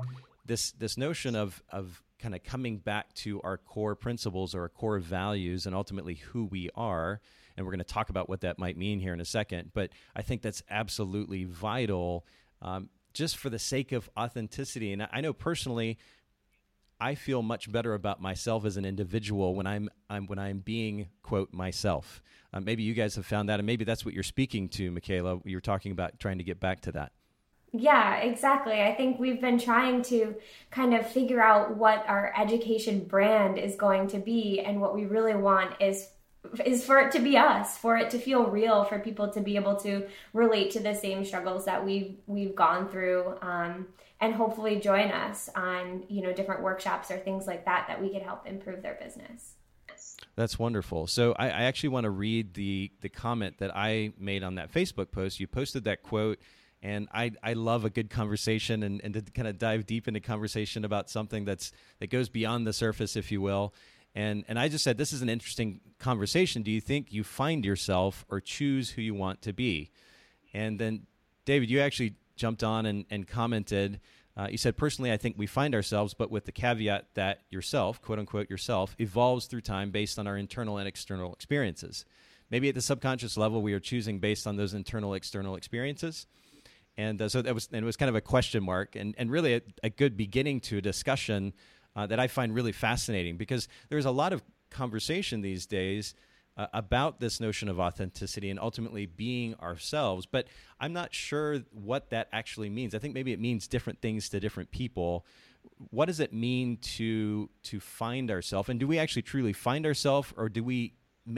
this 0.49 0.73
this 0.73 0.97
notion 0.97 1.37
of 1.37 1.63
of 1.71 2.03
kind 2.19 2.35
of 2.35 2.43
coming 2.43 2.79
back 2.79 3.15
to 3.15 3.41
our 3.43 3.57
core 3.57 3.95
principles 3.95 4.55
or 4.55 4.63
our 4.63 4.69
core 4.69 4.99
values 4.99 5.67
and 5.67 5.75
ultimately 5.75 6.15
who 6.15 6.45
we 6.47 6.69
are 6.75 7.21
and 7.57 7.65
we're 7.65 7.73
going 7.73 7.79
to 7.79 7.85
talk 7.85 8.09
about 8.11 8.29
what 8.29 8.41
that 8.41 8.59
might 8.59 8.77
mean 8.77 8.99
here 8.99 9.15
in 9.15 9.21
a 9.21 9.25
second 9.25 9.71
but 9.73 9.91
i 10.17 10.23
think 10.23 10.43
that's 10.43 10.63
absolutely 10.69 11.45
vital 11.45 12.27
um, 12.61 12.89
just 13.15 13.37
for 13.37 13.51
the 13.51 13.59
sake 13.59 13.93
of 13.93 14.11
authenticity 14.19 14.93
and 14.93 15.07
i 15.13 15.21
know 15.21 15.33
personally 15.33 15.97
I 17.01 17.15
feel 17.15 17.43
much 17.43 17.71
better 17.71 17.95
about 17.95 18.21
myself 18.21 18.65
as 18.65 18.77
an 18.77 18.85
individual 18.85 19.55
when 19.55 19.69
I'm, 19.69 19.89
I'm 20.11 20.27
when 20.27 20.41
I'm 20.41 20.59
being 20.59 21.09
quote 21.23 21.53
myself. 21.53 22.21
Uh, 22.53 22.59
maybe 22.59 22.83
you 22.83 22.93
guys 22.93 23.15
have 23.15 23.25
found 23.25 23.49
that, 23.51 23.61
and 23.61 23.67
maybe 23.67 23.85
that's 23.85 24.05
what 24.05 24.15
you're 24.15 24.25
speaking 24.25 24.69
to, 24.71 24.91
Michaela. 24.91 25.39
You're 25.45 25.61
talking 25.61 25.93
about 25.93 26.19
trying 26.19 26.39
to 26.39 26.45
get 26.45 26.59
back 26.59 26.81
to 26.83 26.93
that. 26.93 27.13
Yeah, 27.73 28.17
exactly. 28.17 28.81
I 28.81 28.95
think 28.95 29.19
we've 29.19 29.41
been 29.41 29.59
trying 29.59 30.03
to 30.05 30.37
kind 30.71 30.95
of 30.95 31.07
figure 31.07 31.41
out 31.41 31.77
what 31.77 32.05
our 32.09 32.33
education 32.37 33.05
brand 33.05 33.59
is 33.59 33.77
going 33.77 34.09
to 34.09 34.19
be, 34.19 34.61
and 34.61 34.81
what 34.81 34.95
we 34.95 35.05
really 35.05 35.35
want 35.35 35.75
is 35.81 36.09
is 36.65 36.85
for 36.85 36.99
it 36.99 37.13
to 37.13 37.19
be 37.19 37.37
us, 37.37 37.77
for 37.77 37.97
it 37.97 38.11
to 38.11 38.19
feel 38.19 38.47
real, 38.47 38.85
for 38.85 38.99
people 38.99 39.29
to 39.29 39.41
be 39.41 39.57
able 39.57 39.77
to 39.77 40.07
relate 40.33 40.71
to 40.71 40.81
the 40.81 40.95
same 40.95 41.25
struggles 41.25 41.67
that 41.67 41.85
we've 41.85 42.17
we've 42.27 42.55
gone 42.55 42.89
through. 42.89 43.37
Um, 43.43 43.89
and 44.21 44.35
hopefully 44.35 44.81
join 44.81 45.11
us 45.11 45.49
on 45.55 46.05
you 46.09 46.23
know 46.23 46.33
different 46.33 46.63
workshops 46.63 47.11
or 47.11 47.19
things 47.19 47.47
like 47.47 47.65
that 47.65 47.87
that 47.89 48.01
we 48.01 48.11
could 48.11 48.23
help 48.23 48.47
improve 48.47 48.83
their 48.83 48.99
business 49.03 49.55
that's 50.37 50.59
wonderful 50.59 51.07
so 51.07 51.33
I, 51.39 51.47
I, 51.47 51.63
actually 51.63 51.91
want 51.91 52.05
to 52.05 52.11
read 52.11 52.55
the 52.55 52.91
the 53.01 53.09
comment 53.09 53.59
that 53.59 53.77
i 53.77 54.13
made 54.19 54.43
on 54.43 54.57
that 54.57 54.73
facebook 54.73 55.11
post 55.11 55.41
you 55.41 55.47
posted 55.47 55.85
that 55.85 56.03
quote 56.03 56.39
and 56.83 57.09
i 57.13 57.31
i 57.43 57.53
love 57.53 57.85
a 57.85 57.91
good 57.91 58.11
conversation 58.11 58.83
and, 58.83 59.01
and 59.03 59.15
to 59.15 59.23
kind 59.23 59.49
of 59.49 59.59
dive 59.59 59.87
deep 59.87 60.09
into 60.09 60.21
conversation 60.21 60.85
about 60.85 61.11
something 61.11 61.45
that's 61.45 61.73
that 62.01 62.09
goes 62.09 62.29
beyond 62.29 62.67
the 62.67 62.73
surface 62.73 63.17
if 63.17 63.33
you 63.33 63.41
will 63.41 63.75
and 64.15 64.45
and 64.49 64.59
i 64.59 64.69
just 64.69 64.85
said 64.85 64.97
this 64.97 65.13
is 65.13 65.23
an 65.23 65.29
interesting 65.29 65.81
conversation 65.99 66.63
do 66.63 66.71
you 66.71 66.81
think 66.81 67.13
you 67.13 67.25
find 67.25 67.65
yourself 67.65 68.25
or 68.29 68.41
choose 68.41 68.91
who 68.91 69.03
you 69.03 69.15
want 69.15 69.43
to 69.43 69.53
be 69.53 69.91
and 70.55 70.79
then 70.79 71.07
david 71.45 71.71
you 71.71 71.81
actually 71.81 72.15
jumped 72.39 72.65
on 72.65 72.87
and, 72.87 73.05
and 73.11 73.27
commented. 73.27 74.01
Uh, 74.37 74.47
you 74.49 74.57
said, 74.57 74.77
personally, 74.77 75.13
I 75.13 75.17
think 75.17 75.35
we 75.37 75.47
find 75.47 75.75
ourselves, 75.75 76.15
but 76.15 76.31
with 76.31 76.47
the 76.47 76.53
caveat 76.53 77.15
that 77.15 77.43
yourself, 77.51 78.01
quote 78.01 78.19
unquote, 78.19 78.49
yourself, 78.49 78.95
evolves 78.99 79.47
through 79.47 79.63
time 79.63 79.91
based 79.91 80.19
on 80.19 80.27
our 80.27 80.37
internal 80.39 80.79
and 80.79 80.89
external 80.89 81.35
experiences. 81.35 82.07
Maybe 82.51 82.69
at 82.71 82.75
the 82.75 82.81
subconscious 82.81 83.37
level, 83.37 83.61
we 83.61 83.75
are 83.75 83.81
choosing 83.81 84.21
based 84.21 84.47
on 84.47 84.57
those 84.57 84.73
internal, 84.73 85.13
external 85.13 85.57
experiences. 85.57 86.27
And 86.99 87.23
uh, 87.23 87.29
so 87.29 87.41
that 87.41 87.55
was, 87.55 87.69
and 87.73 87.83
it 87.83 87.87
was 87.87 87.97
kind 87.97 88.09
of 88.09 88.17
a 88.17 88.21
question 88.21 88.65
mark 88.65 88.97
and, 88.97 89.15
and 89.17 89.31
really 89.31 89.55
a, 89.55 89.63
a 89.85 89.89
good 89.89 90.17
beginning 90.17 90.61
to 90.63 90.79
a 90.79 90.81
discussion 90.81 91.55
uh, 91.95 92.07
that 92.09 92.19
I 92.19 92.27
find 92.27 92.53
really 92.53 92.73
fascinating 92.73 93.37
because 93.37 93.69
there's 93.89 94.05
a 94.05 94.11
lot 94.11 94.33
of 94.33 94.43
conversation 94.69 95.41
these 95.41 95.65
days 95.65 96.15
uh, 96.57 96.67
about 96.75 97.21
this 97.21 97.39
notion 97.39 97.69
of 97.69 97.79
authenticity 97.79 98.51
and 98.51 98.59
ultimately 98.59 99.07
being 99.07 99.55
ourselves. 99.55 100.27
But 100.27 100.49
I'm 100.81 100.93
not 100.93 101.15
sure 101.15 101.61
what 101.71 102.11
that 102.11 102.29
actually 102.33 102.69
means. 102.69 102.97
I 102.97 102.99
think 102.99 103.15
maybe 103.15 103.33
it 103.33 103.39
means 103.41 103.69
different 103.69 104.03
things 104.03 104.29
to 104.31 104.41
different 104.41 104.73
people. 104.73 105.25
What 105.91 106.07
does 106.07 106.19
it 106.19 106.33
mean 106.33 106.79
to 106.79 107.49
to 107.65 107.79
find 107.79 108.29
ourselves? 108.29 108.69
And 108.69 108.81
do 108.81 108.89
we 108.89 108.99
actually 108.99 109.23
truly 109.23 109.53
find 109.53 109.87
ourselves, 109.87 110.33
or 110.37 110.49
do 110.49 110.65
we 110.65 110.95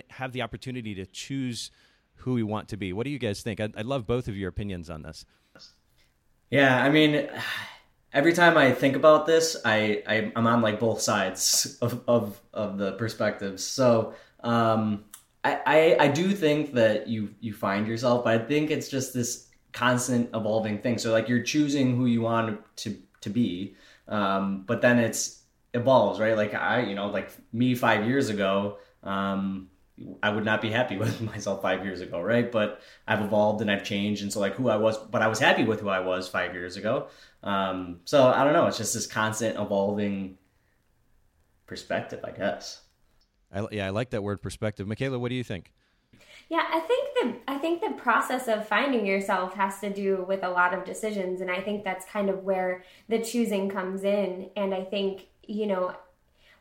have 0.09 0.33
the 0.33 0.41
opportunity 0.41 0.95
to 0.95 1.05
choose 1.05 1.71
who 2.21 2.35
we 2.35 2.43
want 2.43 2.69
to 2.69 2.77
be? 2.77 2.93
What 2.93 3.05
do 3.05 3.11
you 3.11 3.19
guys 3.19 3.43
think? 3.43 3.61
I'd, 3.61 3.77
I'd 3.77 3.87
love 3.87 4.07
both 4.07 4.29
of 4.29 4.37
your 4.37 4.49
opinions 4.49 4.91
on 4.91 5.03
this. 5.03 5.25
Yeah, 6.51 6.83
I 6.83 6.91
mean 6.91 7.29
every 8.13 8.33
time 8.33 8.57
I 8.57 8.73
think 8.73 8.97
about 8.97 9.27
this, 9.27 9.57
I, 9.65 10.03
I 10.07 10.33
am 10.37 10.47
on 10.47 10.63
like 10.63 10.81
both 10.81 11.01
sides 11.01 11.79
of, 11.83 12.03
of 12.09 12.41
of 12.53 12.79
the 12.79 12.93
perspectives. 12.93 13.63
So 13.63 14.15
um, 14.43 15.05
I, 15.45 15.61
I, 15.67 15.97
I 16.05 16.09
do 16.09 16.33
think 16.33 16.75
that 16.75 17.09
you 17.09 17.35
you 17.41 17.53
find 17.53 17.87
yourself, 17.87 18.25
but 18.25 18.41
I 18.41 18.45
think 18.45 18.71
it's 18.71 18.89
just 18.89 19.15
this 19.15 19.49
constant 19.73 20.31
evolving 20.35 20.79
thing. 20.79 20.99
So 20.99 21.13
like 21.13 21.29
you're 21.29 21.43
choosing 21.43 21.97
who 21.97 22.07
you 22.07 22.23
want 22.23 22.61
to 22.77 22.97
to 23.21 23.31
be, 23.31 23.77
um, 24.09 24.65
but 24.67 24.81
then 24.81 24.99
it's 24.99 25.43
evolves, 25.75 26.19
right? 26.19 26.37
Like 26.37 26.55
I, 26.55 26.83
you 26.83 26.95
know, 26.95 27.09
like 27.09 27.31
me 27.53 27.75
five 27.75 28.07
years 28.07 28.29
ago, 28.29 28.79
um, 29.03 29.69
I 30.23 30.31
would 30.31 30.45
not 30.45 30.61
be 30.61 30.71
happy 30.71 30.97
with 30.99 31.21
myself 31.21 31.63
five 31.63 31.85
years 31.85 32.01
ago, 32.01 32.21
right? 32.21 32.51
But 32.51 32.81
I've 33.07 33.21
evolved 33.21 33.61
and 33.61 33.71
I've 33.71 33.85
changed, 33.85 34.23
and 34.23 34.33
so 34.33 34.41
like 34.41 34.55
who 34.55 34.69
I 34.69 34.77
was, 34.77 34.99
but 34.99 35.23
I 35.23 35.29
was 35.29 35.39
happy 35.39 35.65
with 35.65 35.81
who 35.81 35.89
I 35.89 36.01
was 36.01 36.29
five 36.29 36.55
years 36.55 36.77
ago. 36.77 37.09
Um, 37.43 38.01
so 38.05 38.29
I 38.29 38.45
don't 38.45 38.53
know. 38.53 38.67
It's 38.67 38.79
just 38.79 38.95
this 38.95 39.07
constant 39.07 39.59
evolving 39.59 40.39
perspective, 41.67 42.21
I 42.25 42.33
guess. 42.33 42.83
I, 43.53 43.67
yeah, 43.73 43.87
I 43.87 43.91
like 43.91 44.11
that 44.11 44.23
word 44.23 44.43
perspective. 44.43 44.87
Michaela, 44.87 45.19
what 45.19 45.29
do 45.29 45.35
you 45.35 45.45
think? 45.45 45.73
Yeah, 46.49 46.67
I 46.69 46.81
think 46.81 47.09
the 47.15 47.53
I 47.53 47.59
think 47.59 47.81
the 47.81 47.93
process 47.93 48.49
of 48.49 48.67
finding 48.67 49.07
yourself 49.07 49.55
has 49.55 49.79
to 49.81 49.91
do 49.91 50.25
with 50.27 50.43
a 50.43 50.49
lot 50.49 50.75
of 50.75 50.85
decisions, 50.85 51.41
and 51.41 51.51
I 51.51 51.61
think 51.61 51.85
that's 51.85 52.05
kind 52.07 52.29
of 52.29 52.43
where 52.43 52.85
the 53.09 53.21
choosing 53.21 53.69
comes 53.69 54.03
in. 54.03 54.51
And 54.57 54.75
I 54.75 54.83
think 54.83 55.29
you 55.47 55.67
know 55.67 55.95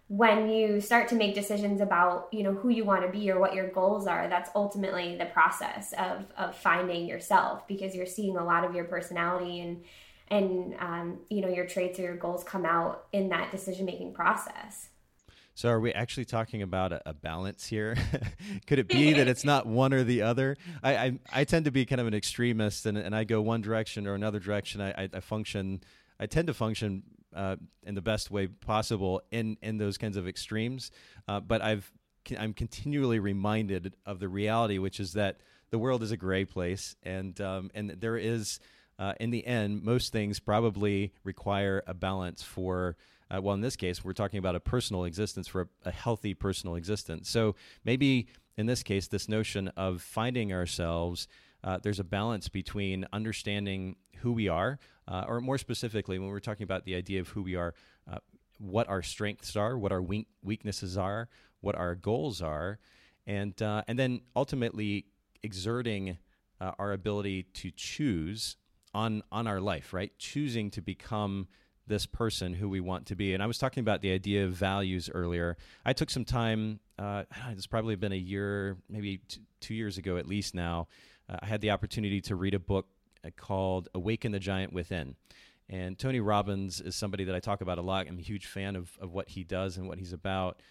when 0.10 0.50
you 0.50 0.82
start 0.82 1.08
to 1.08 1.14
make 1.14 1.36
decisions 1.36 1.80
about 1.82 2.28
you 2.32 2.42
know 2.42 2.52
who 2.52 2.70
you 2.70 2.84
want 2.84 3.04
to 3.04 3.10
be 3.10 3.30
or 3.30 3.40
what 3.40 3.54
your 3.54 3.70
goals 3.70 4.08
are 4.08 4.28
that's 4.28 4.50
ultimately 4.56 5.16
the 5.16 5.26
process 5.26 5.94
of 5.94 6.26
of 6.36 6.56
finding 6.58 7.06
yourself 7.06 7.66
because 7.68 7.96
you're 7.96 8.08
seeing 8.08 8.36
a 8.36 8.44
lot 8.44 8.66
of 8.66 8.76
your 8.76 8.86
personality 8.86 9.62
and 9.62 9.84
and 10.30 10.76
um, 10.80 11.20
you 11.30 11.42
know 11.42 11.48
your 11.48 11.66
traits 11.66 12.00
or 12.00 12.02
your 12.02 12.18
goals 12.18 12.44
come 12.44 12.66
out 12.66 13.06
in 13.14 13.30
that 13.30 13.52
decision 13.52 13.86
making 13.86 14.14
process 14.14 14.90
so, 15.56 15.68
are 15.68 15.82
we 15.82 15.92
actually 15.92 16.24
talking 16.24 16.62
about 16.62 16.94
a, 16.94 17.02
a 17.10 17.14
balance 17.14 17.68
here? 17.68 17.98
Could 18.68 18.80
it 18.80 18.88
be 18.88 19.12
that 19.12 19.28
it's 19.28 19.44
not 19.44 19.66
one 19.68 19.92
or 19.92 20.06
the 20.06 20.22
other? 20.22 20.56
I, 20.82 20.96
I, 20.96 21.20
I 21.34 21.44
tend 21.44 21.66
to 21.66 21.72
be 21.72 21.86
kind 21.86 22.00
of 22.00 22.08
an 22.08 22.14
extremist, 22.14 22.86
and, 22.86 22.98
and 22.98 23.14
I 23.14 23.26
go 23.26 23.42
one 23.42 23.60
direction 23.60 24.08
or 24.08 24.14
another 24.14 24.40
direction. 24.40 24.80
I, 24.80 24.92
I, 24.92 25.10
I 25.16 25.20
function. 25.20 25.82
I 26.18 26.28
tend 26.28 26.48
to 26.48 26.54
function 26.54 27.04
uh, 27.36 27.56
in 27.84 27.96
the 27.96 28.02
best 28.02 28.32
way 28.32 28.48
possible 28.48 29.22
in 29.32 29.58
in 29.62 29.78
those 29.78 29.98
kinds 29.98 30.18
of 30.18 30.28
extremes. 30.28 30.92
Uh, 31.28 31.40
but 31.40 31.62
I've 31.62 31.92
I'm 32.38 32.54
continually 32.54 33.20
reminded 33.20 33.96
of 34.06 34.20
the 34.20 34.28
reality, 34.28 34.78
which 34.78 35.00
is 35.00 35.14
that 35.14 35.38
the 35.72 35.80
world 35.80 36.04
is 36.04 36.12
a 36.12 36.18
gray 36.18 36.46
place, 36.46 36.96
and 37.04 37.40
um, 37.42 37.72
and 37.74 37.92
there 37.92 38.18
is, 38.18 38.60
uh, 38.98 39.14
in 39.20 39.30
the 39.30 39.46
end, 39.46 39.84
most 39.84 40.12
things 40.12 40.40
probably 40.40 41.14
require 41.24 41.84
a 41.88 41.94
balance 41.94 42.44
for 42.44 42.98
uh, 43.32 43.40
well, 43.42 43.54
in 43.54 43.62
this 43.62 43.76
case, 43.76 44.04
we're 44.04 44.14
talking 44.14 44.40
about 44.40 44.56
a 44.56 44.60
personal 44.60 45.04
existence 45.04 45.48
for 45.48 45.62
a, 45.62 45.90
a 45.90 45.92
healthy 45.92 46.34
personal 46.34 46.76
existence. 46.76 47.30
So 47.30 47.56
maybe 47.84 48.28
in 48.58 48.66
this 48.66 48.84
case, 48.84 49.08
this 49.08 49.30
notion 49.30 49.68
of 49.70 50.02
finding 50.02 50.52
ourselves, 50.52 51.28
uh, 51.64 51.78
there's 51.82 52.00
a 52.00 52.04
balance 52.04 52.50
between 52.50 53.06
understanding 53.14 53.96
who 54.18 54.32
we 54.32 54.48
are, 54.48 54.80
uh, 55.10 55.26
or 55.28 55.42
more 55.42 55.58
specifically, 55.58 56.20
when 56.20 56.30
we're 56.30 56.40
talking 56.40 56.64
about 56.64 56.86
the 56.86 56.96
idea 56.96 57.20
of 57.20 57.30
who 57.30 57.42
we 57.42 57.56
are, 57.56 57.74
uh, 58.10 58.20
what 58.60 58.88
our 58.88 59.02
strengths 59.02 59.56
are, 59.56 59.78
what 59.78 59.92
our 59.92 60.06
weaknesses 60.44 60.98
are, 60.98 61.28
what 61.62 61.76
our 61.76 61.96
goals 61.96 62.42
are, 62.42 62.78
and 63.26 63.60
uh, 63.62 63.82
and 63.88 63.98
then 63.98 64.22
ultimately 64.36 65.06
exerting 65.42 66.18
uh, 66.62 66.72
our 66.78 66.92
ability 66.94 67.44
to 67.54 67.72
choose 67.72 68.56
on 68.94 69.24
on 69.32 69.48
our 69.48 69.60
life, 69.60 69.94
right? 69.94 70.12
Choosing 70.20 70.70
to 70.72 70.82
become 70.82 71.48
this 71.88 72.06
person 72.06 72.54
who 72.54 72.70
we 72.70 72.80
want 72.80 73.08
to 73.08 73.16
be. 73.16 73.34
And 73.34 73.42
I 73.42 73.48
was 73.48 73.58
talking 73.58 73.82
about 73.82 74.02
the 74.02 74.12
idea 74.12 74.46
of 74.46 74.52
values 74.54 75.10
earlier. 75.12 75.58
I 75.84 75.94
took 75.94 76.12
some 76.12 76.24
time, 76.24 76.80
uh, 77.00 77.24
it's 77.50 77.66
probably 77.66 77.96
been 77.96 78.12
a 78.12 78.16
year, 78.16 78.78
maybe 78.88 79.22
t- 79.28 79.42
two 79.60 79.74
years 79.74 79.98
ago 79.98 80.18
at 80.18 80.28
least 80.28 80.54
now. 80.54 80.88
Uh, 81.28 81.38
I 81.42 81.48
had 81.48 81.62
the 81.62 81.72
opportunity 81.72 82.22
to 82.22 82.36
read 82.36 82.54
a 82.54 82.60
book 82.60 82.86
called 83.38 83.90
Awaken 83.94 84.32
the 84.32 84.40
Giant 84.40 84.74
Within. 84.74 85.16
And 85.70 85.98
Tony 86.00 86.20
Robbins 86.20 86.82
is 86.82 86.96
somebody 86.96 87.26
that 87.26 87.36
I 87.36 87.40
talk 87.40 87.62
about 87.62 87.78
a 87.78 87.82
lot. 87.82 88.08
I'm 88.08 88.18
a 88.18 88.22
huge 88.22 88.48
fan 88.48 88.76
of, 88.76 88.98
of 89.00 89.14
what 89.14 89.30
he 89.30 89.44
does 89.44 89.78
and 89.78 89.88
what 89.88 90.00
he's 90.00 90.14
about. 90.14 90.62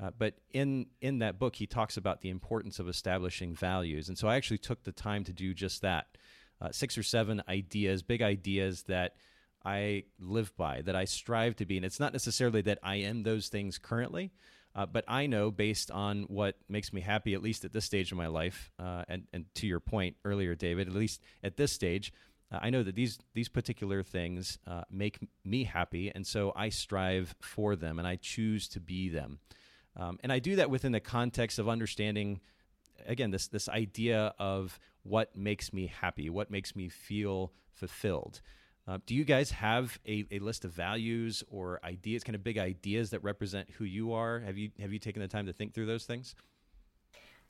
Uh, 0.00 0.10
but 0.16 0.34
in 0.52 0.86
in 1.00 1.18
that 1.18 1.38
book, 1.38 1.56
he 1.56 1.66
talks 1.66 1.96
about 1.96 2.20
the 2.20 2.30
importance 2.30 2.78
of 2.78 2.88
establishing 2.88 3.54
values, 3.54 4.08
and 4.08 4.16
so 4.16 4.28
I 4.28 4.36
actually 4.36 4.58
took 4.58 4.84
the 4.84 4.92
time 4.92 5.24
to 5.24 5.32
do 5.32 5.54
just 5.54 5.82
that. 5.82 6.06
Uh, 6.60 6.70
six 6.72 6.98
or 6.98 7.04
seven 7.04 7.40
ideas, 7.48 8.02
big 8.02 8.20
ideas 8.20 8.82
that 8.84 9.14
I 9.64 10.04
live 10.18 10.56
by, 10.56 10.82
that 10.82 10.96
I 10.96 11.04
strive 11.04 11.54
to 11.56 11.66
be. 11.66 11.76
And 11.76 11.86
it's 11.86 12.00
not 12.00 12.12
necessarily 12.12 12.62
that 12.62 12.78
I 12.82 12.96
am 12.96 13.22
those 13.22 13.48
things 13.48 13.78
currently, 13.78 14.32
uh, 14.78 14.86
but 14.86 15.04
I 15.08 15.26
know 15.26 15.50
based 15.50 15.90
on 15.90 16.22
what 16.28 16.54
makes 16.68 16.92
me 16.92 17.00
happy, 17.00 17.34
at 17.34 17.42
least 17.42 17.64
at 17.64 17.72
this 17.72 17.84
stage 17.84 18.12
of 18.12 18.16
my 18.16 18.28
life, 18.28 18.70
uh, 18.78 19.02
and, 19.08 19.24
and 19.32 19.46
to 19.56 19.66
your 19.66 19.80
point 19.80 20.14
earlier, 20.24 20.54
David, 20.54 20.86
at 20.86 20.94
least 20.94 21.20
at 21.42 21.56
this 21.56 21.72
stage, 21.72 22.12
uh, 22.52 22.60
I 22.62 22.70
know 22.70 22.84
that 22.84 22.94
these 22.94 23.18
these 23.34 23.48
particular 23.48 24.04
things 24.04 24.56
uh, 24.68 24.82
make 24.88 25.18
me 25.44 25.64
happy, 25.64 26.12
and 26.14 26.24
so 26.24 26.52
I 26.54 26.68
strive 26.68 27.34
for 27.40 27.74
them, 27.74 27.98
and 27.98 28.06
I 28.06 28.16
choose 28.16 28.68
to 28.68 28.80
be 28.80 29.08
them, 29.08 29.40
um, 29.96 30.20
and 30.22 30.32
I 30.32 30.38
do 30.38 30.54
that 30.54 30.70
within 30.70 30.92
the 30.92 31.00
context 31.00 31.58
of 31.58 31.68
understanding, 31.68 32.40
again, 33.04 33.32
this 33.32 33.48
this 33.48 33.68
idea 33.68 34.32
of 34.38 34.78
what 35.02 35.36
makes 35.36 35.72
me 35.72 35.88
happy, 35.88 36.30
what 36.30 36.52
makes 36.52 36.76
me 36.76 36.88
feel 36.88 37.52
fulfilled. 37.72 38.40
Uh, 38.88 38.96
do 39.04 39.14
you 39.14 39.24
guys 39.24 39.50
have 39.50 39.98
a, 40.06 40.24
a 40.30 40.38
list 40.38 40.64
of 40.64 40.70
values 40.72 41.44
or 41.50 41.78
ideas, 41.84 42.24
kind 42.24 42.34
of 42.34 42.42
big 42.42 42.56
ideas 42.56 43.10
that 43.10 43.22
represent 43.22 43.68
who 43.76 43.84
you 43.84 44.14
are? 44.14 44.40
Have 44.40 44.56
you 44.56 44.70
have 44.80 44.92
you 44.92 44.98
taken 44.98 45.20
the 45.20 45.28
time 45.28 45.44
to 45.46 45.52
think 45.52 45.74
through 45.74 45.86
those 45.86 46.06
things? 46.06 46.34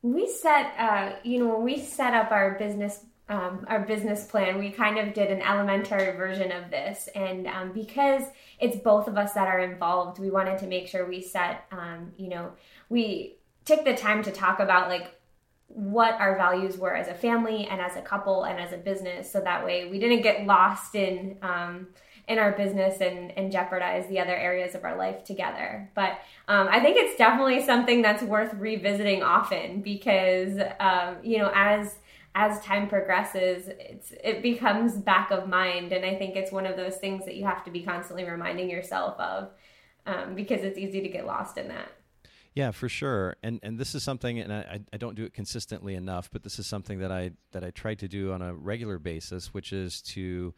We 0.02 0.28
set, 0.28 0.74
uh, 0.78 1.12
you 1.22 1.38
know, 1.38 1.54
when 1.54 1.62
we 1.62 1.78
set 1.78 2.12
up 2.12 2.32
our 2.32 2.58
business 2.58 3.04
um, 3.28 3.66
our 3.68 3.80
business 3.80 4.24
plan, 4.24 4.58
we 4.58 4.70
kind 4.70 4.98
of 4.98 5.12
did 5.12 5.30
an 5.30 5.42
elementary 5.42 6.16
version 6.16 6.50
of 6.50 6.70
this. 6.70 7.08
And 7.14 7.46
um, 7.46 7.72
because 7.72 8.22
it's 8.58 8.78
both 8.78 9.06
of 9.06 9.18
us 9.18 9.34
that 9.34 9.46
are 9.46 9.60
involved, 9.60 10.18
we 10.18 10.30
wanted 10.30 10.58
to 10.60 10.66
make 10.66 10.88
sure 10.88 11.06
we 11.06 11.20
set, 11.20 11.66
um, 11.70 12.12
you 12.16 12.30
know, 12.30 12.52
we 12.88 13.36
took 13.66 13.84
the 13.84 13.94
time 13.94 14.22
to 14.22 14.32
talk 14.32 14.60
about 14.60 14.88
like 14.88 15.17
what 15.68 16.14
our 16.14 16.36
values 16.36 16.76
were 16.76 16.94
as 16.94 17.08
a 17.08 17.14
family 17.14 17.66
and 17.70 17.80
as 17.80 17.96
a 17.96 18.02
couple 18.02 18.44
and 18.44 18.58
as 18.58 18.72
a 18.72 18.76
business. 18.76 19.30
So 19.30 19.40
that 19.40 19.64
way 19.64 19.88
we 19.88 19.98
didn't 19.98 20.22
get 20.22 20.46
lost 20.46 20.94
in, 20.94 21.36
um, 21.42 21.88
in 22.26 22.38
our 22.38 22.52
business 22.52 23.00
and, 23.00 23.36
and 23.38 23.52
jeopardize 23.52 24.06
the 24.08 24.18
other 24.18 24.34
areas 24.34 24.74
of 24.74 24.84
our 24.84 24.96
life 24.96 25.24
together. 25.24 25.90
But 25.94 26.18
um, 26.46 26.68
I 26.70 26.80
think 26.80 26.96
it's 26.98 27.16
definitely 27.16 27.64
something 27.64 28.02
that's 28.02 28.22
worth 28.22 28.52
revisiting 28.54 29.22
often 29.22 29.80
because, 29.82 30.58
um, 30.80 31.16
you 31.22 31.38
know, 31.38 31.50
as 31.54 31.96
as 32.34 32.60
time 32.60 32.88
progresses, 32.88 33.68
it's 33.68 34.12
it 34.22 34.42
becomes 34.42 34.92
back 34.96 35.32
of 35.32 35.48
mind, 35.48 35.92
and 35.92 36.04
I 36.04 36.14
think 36.14 36.36
it's 36.36 36.52
one 36.52 36.66
of 36.66 36.76
those 36.76 36.96
things 36.96 37.24
that 37.24 37.34
you 37.34 37.44
have 37.44 37.64
to 37.64 37.70
be 37.70 37.82
constantly 37.82 38.24
reminding 38.24 38.70
yourself 38.70 39.18
of 39.18 39.50
um, 40.06 40.34
because 40.36 40.62
it's 40.62 40.78
easy 40.78 41.00
to 41.00 41.08
get 41.08 41.26
lost 41.26 41.58
in 41.58 41.68
that. 41.68 41.90
Yeah, 42.58 42.72
for 42.72 42.88
sure. 42.88 43.36
And 43.44 43.60
and 43.62 43.78
this 43.78 43.94
is 43.94 44.02
something, 44.02 44.40
and 44.40 44.52
I, 44.52 44.80
I 44.92 44.96
don't 44.96 45.14
do 45.14 45.22
it 45.22 45.32
consistently 45.32 45.94
enough, 45.94 46.28
but 46.32 46.42
this 46.42 46.58
is 46.58 46.66
something 46.66 46.98
that 46.98 47.12
I 47.12 47.30
that 47.52 47.62
I 47.62 47.70
try 47.70 47.94
to 47.94 48.08
do 48.08 48.32
on 48.32 48.42
a 48.42 48.52
regular 48.52 48.98
basis, 48.98 49.54
which 49.54 49.72
is 49.72 50.02
to 50.14 50.52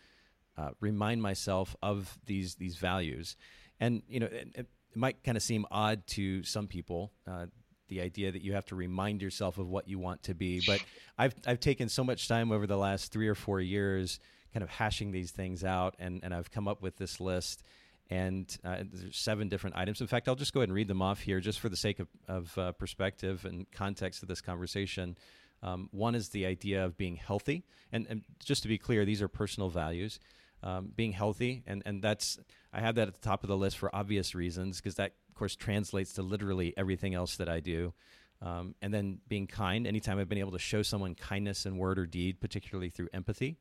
uh, 0.57 0.71
remind 0.80 1.21
myself 1.21 1.76
of 1.83 2.19
these 2.25 2.54
these 2.54 2.76
values. 2.76 3.37
And 3.80 4.02
you 4.09 4.19
know, 4.19 4.28
it, 4.28 4.49
it 4.54 4.66
might 4.95 5.23
kind 5.23 5.37
of 5.37 5.42
seem 5.42 5.66
odd 5.71 6.07
to 6.16 6.42
some 6.42 6.69
people. 6.69 7.12
Uh, 7.26 7.47
the 7.88 8.00
idea 8.00 8.33
that 8.33 8.40
you 8.40 8.54
have 8.54 8.64
to 8.66 8.76
remind 8.76 9.21
yourself 9.21 9.59
of 9.59 9.69
what 9.69 9.87
you 9.87 9.99
want 9.99 10.23
to 10.23 10.35
be. 10.35 10.62
But 10.66 10.83
I've 11.19 11.35
I've 11.47 11.61
taken 11.61 11.90
so 11.90 12.02
much 12.02 12.28
time 12.28 12.50
over 12.50 12.66
the 12.66 12.78
last 12.78 13.12
three 13.12 13.28
or 13.28 13.35
four 13.35 13.61
years, 13.61 14.21
kind 14.54 14.62
of 14.62 14.71
hashing 14.71 15.12
these 15.12 15.33
things 15.33 15.64
out, 15.64 15.97
and 15.99 16.21
and 16.25 16.33
I've 16.33 16.50
come 16.50 16.66
up 16.66 16.80
with 16.80 16.97
this 16.97 17.21
list. 17.21 17.62
And 18.11 18.55
uh, 18.64 18.79
there's 18.93 19.17
seven 19.17 19.49
different 19.49 19.76
items. 19.76 20.00
In 20.00 20.09
fact, 20.09 20.29
I'll 20.29 20.35
just 20.35 20.52
go 20.52 20.61
ahead 20.61 20.69
and 20.69 20.75
read 20.75 20.88
them 20.88 21.00
off 21.00 21.21
here, 21.21 21.38
just 21.38 21.61
for 21.61 21.69
the 21.69 21.76
sake 21.76 22.00
of, 22.00 22.09
of 22.26 22.59
uh, 22.59 22.73
perspective 22.73 23.45
and 23.45 23.71
context 23.71 24.23
of 24.23 24.29
this 24.29 24.40
conversation. 24.40 25.17
Um, 25.62 25.88
one 25.93 26.17
is 26.17 26.31
the 26.31 26.47
idea 26.47 26.85
of 26.85 26.97
being 26.97 27.17
healthy, 27.17 27.64
and, 27.93 28.07
and 28.09 28.23
just 28.45 28.62
to 28.62 28.69
be 28.69 28.79
clear, 28.79 29.05
these 29.05 29.23
are 29.23 29.29
personal 29.29 29.69
values. 29.69 30.19
Um, 30.62 30.93
being 30.95 31.12
healthy, 31.12 31.62
and 31.67 31.83
and 31.87 32.02
that's 32.02 32.38
I 32.73 32.81
have 32.81 32.97
that 32.97 33.09
at 33.09 33.14
the 33.14 33.21
top 33.21 33.45
of 33.45 33.49
the 33.49 33.57
list 33.57 33.79
for 33.79 33.95
obvious 33.95 34.35
reasons 34.35 34.76
because 34.76 34.97
that 34.97 35.12
of 35.31 35.35
course, 35.35 35.57
translates 35.57 36.14
to 36.14 36.23
literally 36.23 36.75
everything 36.76 37.14
else 37.14 37.37
that 37.37 37.49
I 37.49 37.61
do. 37.61 37.95
Um, 38.43 38.75
and 38.83 38.93
then 38.93 39.21
being 39.29 39.47
kind. 39.47 39.87
Anytime 39.87 40.19
I've 40.19 40.29
been 40.29 40.38
able 40.38 40.52
to 40.52 40.59
show 40.59 40.83
someone 40.83 41.14
kindness 41.14 41.67
in 41.67 41.76
word 41.76 41.99
or 41.99 42.07
deed, 42.07 42.40
particularly 42.40 42.90
through 42.90 43.09
empathy. 43.12 43.59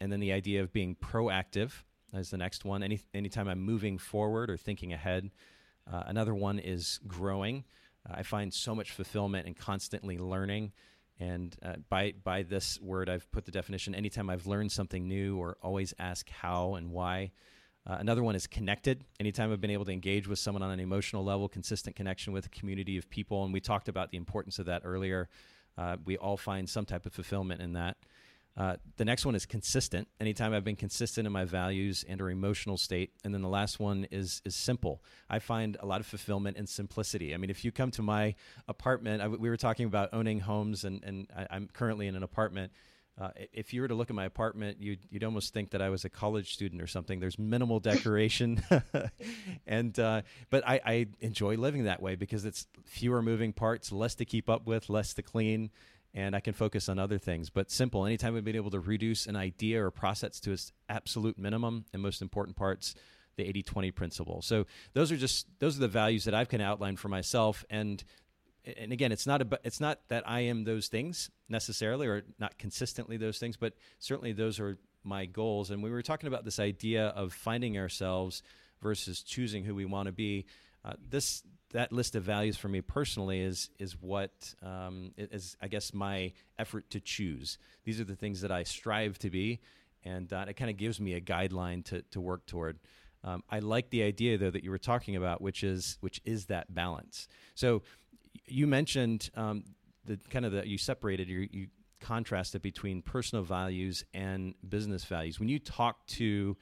And 0.00 0.10
then 0.10 0.20
the 0.20 0.32
idea 0.32 0.62
of 0.62 0.72
being 0.72 0.96
proactive 0.96 1.72
is 2.14 2.30
the 2.30 2.38
next 2.38 2.64
one. 2.64 2.82
Any 2.82 3.00
anytime 3.12 3.48
I'm 3.48 3.60
moving 3.60 3.98
forward 3.98 4.50
or 4.50 4.56
thinking 4.56 4.92
ahead. 4.92 5.30
Uh, 5.90 6.02
another 6.06 6.34
one 6.34 6.58
is 6.58 7.00
growing. 7.06 7.64
Uh, 8.08 8.14
I 8.16 8.22
find 8.22 8.52
so 8.52 8.74
much 8.74 8.92
fulfillment 8.92 9.46
in 9.46 9.54
constantly 9.54 10.18
learning. 10.18 10.72
And 11.20 11.56
uh, 11.62 11.74
by 11.88 12.14
by 12.24 12.42
this 12.42 12.80
word, 12.80 13.08
I've 13.08 13.30
put 13.30 13.44
the 13.44 13.52
definition: 13.52 13.94
anytime 13.94 14.30
I've 14.30 14.46
learned 14.46 14.72
something 14.72 15.06
new, 15.06 15.38
or 15.38 15.56
always 15.62 15.94
ask 15.98 16.28
how 16.28 16.74
and 16.74 16.90
why. 16.90 17.32
Uh, 17.86 17.96
another 18.00 18.22
one 18.22 18.34
is 18.34 18.46
connected. 18.46 19.04
Anytime 19.20 19.52
I've 19.52 19.60
been 19.60 19.70
able 19.70 19.84
to 19.84 19.92
engage 19.92 20.26
with 20.26 20.38
someone 20.38 20.62
on 20.62 20.70
an 20.70 20.80
emotional 20.80 21.22
level, 21.22 21.48
consistent 21.48 21.94
connection 21.94 22.32
with 22.32 22.46
a 22.46 22.48
community 22.48 22.96
of 22.96 23.10
people, 23.10 23.44
and 23.44 23.52
we 23.52 23.60
talked 23.60 23.88
about 23.88 24.10
the 24.10 24.16
importance 24.16 24.58
of 24.58 24.66
that 24.66 24.82
earlier. 24.84 25.28
Uh, 25.76 25.96
we 26.04 26.16
all 26.16 26.36
find 26.36 26.68
some 26.68 26.86
type 26.86 27.04
of 27.04 27.12
fulfillment 27.12 27.60
in 27.60 27.74
that. 27.74 27.96
Uh, 28.56 28.76
the 28.96 29.04
next 29.04 29.26
one 29.26 29.34
is 29.34 29.46
consistent. 29.46 30.06
Anytime 30.20 30.54
I've 30.54 30.64
been 30.64 30.76
consistent 30.76 31.26
in 31.26 31.32
my 31.32 31.44
values 31.44 32.04
and 32.08 32.20
or 32.20 32.30
emotional 32.30 32.76
state, 32.76 33.12
and 33.24 33.34
then 33.34 33.42
the 33.42 33.48
last 33.48 33.80
one 33.80 34.06
is 34.10 34.40
is 34.44 34.54
simple. 34.54 35.02
I 35.28 35.40
find 35.40 35.76
a 35.80 35.86
lot 35.86 36.00
of 36.00 36.06
fulfillment 36.06 36.56
in 36.56 36.66
simplicity. 36.66 37.34
I 37.34 37.36
mean, 37.36 37.50
if 37.50 37.64
you 37.64 37.72
come 37.72 37.90
to 37.92 38.02
my 38.02 38.34
apartment, 38.68 39.22
I, 39.22 39.28
we 39.28 39.48
were 39.48 39.56
talking 39.56 39.86
about 39.86 40.10
owning 40.12 40.40
homes, 40.40 40.84
and 40.84 41.02
and 41.02 41.26
I, 41.36 41.46
I'm 41.50 41.68
currently 41.72 42.06
in 42.06 42.14
an 42.14 42.22
apartment 42.22 42.72
uh, 43.16 43.28
if 43.52 43.72
you 43.72 43.80
were 43.80 43.86
to 43.86 43.94
look 43.94 44.10
at 44.10 44.16
my 44.16 44.24
apartment, 44.24 44.78
you'd, 44.80 44.98
you'd 45.08 45.22
almost 45.22 45.54
think 45.54 45.70
that 45.70 45.80
I 45.80 45.88
was 45.88 46.04
a 46.04 46.08
college 46.08 46.52
student 46.52 46.82
or 46.82 46.88
something. 46.88 47.20
There's 47.20 47.38
minimal 47.38 47.78
decoration, 47.78 48.60
and 49.68 49.96
uh, 49.98 50.22
but 50.50 50.66
I, 50.66 50.80
I, 50.84 51.06
enjoy 51.20 51.56
living 51.56 51.84
that 51.84 52.02
way 52.02 52.16
because 52.16 52.44
it's 52.44 52.66
fewer 52.84 53.22
moving 53.22 53.52
parts, 53.52 53.92
less 53.92 54.16
to 54.16 54.24
keep 54.24 54.50
up 54.50 54.66
with, 54.66 54.88
less 54.88 55.14
to 55.14 55.22
clean, 55.22 55.70
and 56.14 56.36
I 56.36 56.40
can 56.40 56.54
focus 56.54 56.88
on 56.88 56.98
other 56.98 57.18
things. 57.18 57.50
But 57.50 57.70
simple. 57.70 58.06
Anytime 58.06 58.34
we've 58.34 58.44
been 58.44 58.56
able 58.56 58.70
to 58.70 58.80
reduce 58.80 59.26
an 59.26 59.36
idea 59.36 59.84
or 59.84 59.90
process 59.90 60.40
to 60.40 60.52
its 60.52 60.72
absolute 60.88 61.38
minimum, 61.38 61.84
and 61.92 62.00
most 62.00 62.22
important 62.22 62.56
parts, 62.56 62.94
the 63.36 63.44
80-20 63.44 63.94
principle. 63.94 64.42
So 64.42 64.66
those 64.92 65.10
are 65.10 65.16
just 65.16 65.46
those 65.58 65.76
are 65.76 65.80
the 65.80 65.88
values 65.88 66.24
that 66.24 66.34
I've 66.34 66.48
kind 66.48 66.62
of 66.62 66.68
outlined 66.68 67.00
for 67.00 67.08
myself, 67.08 67.64
and 67.68 68.02
and 68.64 68.92
again, 68.92 69.12
it's 69.12 69.26
not 69.26 69.42
about, 69.42 69.60
it's 69.64 69.80
not 69.80 70.00
that 70.08 70.26
I 70.26 70.40
am 70.40 70.64
those 70.64 70.88
things 70.88 71.30
necessarily, 71.48 72.06
or 72.06 72.22
not 72.38 72.56
consistently 72.58 73.16
those 73.16 73.38
things, 73.38 73.56
but 73.56 73.74
certainly 73.98 74.32
those 74.32 74.58
are 74.58 74.78
my 75.02 75.26
goals. 75.26 75.70
And 75.70 75.82
we 75.82 75.90
were 75.90 76.02
talking 76.02 76.28
about 76.28 76.44
this 76.44 76.58
idea 76.58 77.08
of 77.08 77.32
finding 77.32 77.76
ourselves 77.76 78.42
versus 78.80 79.22
choosing 79.22 79.64
who 79.64 79.74
we 79.74 79.84
want 79.84 80.06
to 80.06 80.12
be. 80.12 80.46
Uh, 80.84 80.94
this 81.10 81.42
that 81.74 81.92
list 81.92 82.14
of 82.14 82.22
values 82.22 82.56
for 82.56 82.68
me 82.68 82.80
personally 82.80 83.40
is 83.40 83.68
is 83.78 84.00
what 84.00 84.54
um, 84.62 85.12
is 85.18 85.56
I 85.60 85.68
guess 85.68 85.92
my 85.92 86.32
effort 86.58 86.88
to 86.90 87.00
choose. 87.00 87.58
These 87.84 88.00
are 88.00 88.04
the 88.04 88.16
things 88.16 88.40
that 88.40 88.50
I 88.50 88.62
strive 88.62 89.18
to 89.18 89.28
be, 89.28 89.60
and 90.04 90.32
uh, 90.32 90.46
it 90.48 90.54
kind 90.54 90.70
of 90.70 90.76
gives 90.76 91.00
me 91.00 91.14
a 91.14 91.20
guideline 91.20 91.84
to 91.86 92.02
to 92.12 92.20
work 92.20 92.46
toward. 92.46 92.78
Um, 93.24 93.42
I 93.50 93.58
like 93.58 93.90
the 93.90 94.02
idea 94.02 94.38
though 94.38 94.50
that 94.50 94.62
you 94.62 94.70
were 94.70 94.78
talking 94.78 95.16
about, 95.16 95.42
which 95.42 95.64
is 95.64 95.98
which 96.00 96.20
is 96.24 96.46
that 96.46 96.72
balance. 96.72 97.28
So 97.54 97.82
you 98.46 98.66
mentioned 98.66 99.30
um, 99.34 99.64
the 100.04 100.18
kind 100.30 100.44
of 100.44 100.52
that 100.52 100.68
you 100.68 100.78
separated 100.78 101.28
you, 101.28 101.48
you 101.50 101.66
contrasted 102.00 102.62
between 102.62 103.02
personal 103.02 103.42
values 103.42 104.04
and 104.14 104.54
business 104.68 105.04
values. 105.04 105.40
When 105.40 105.48
you 105.48 105.58
talk 105.58 106.06
to 106.06 106.56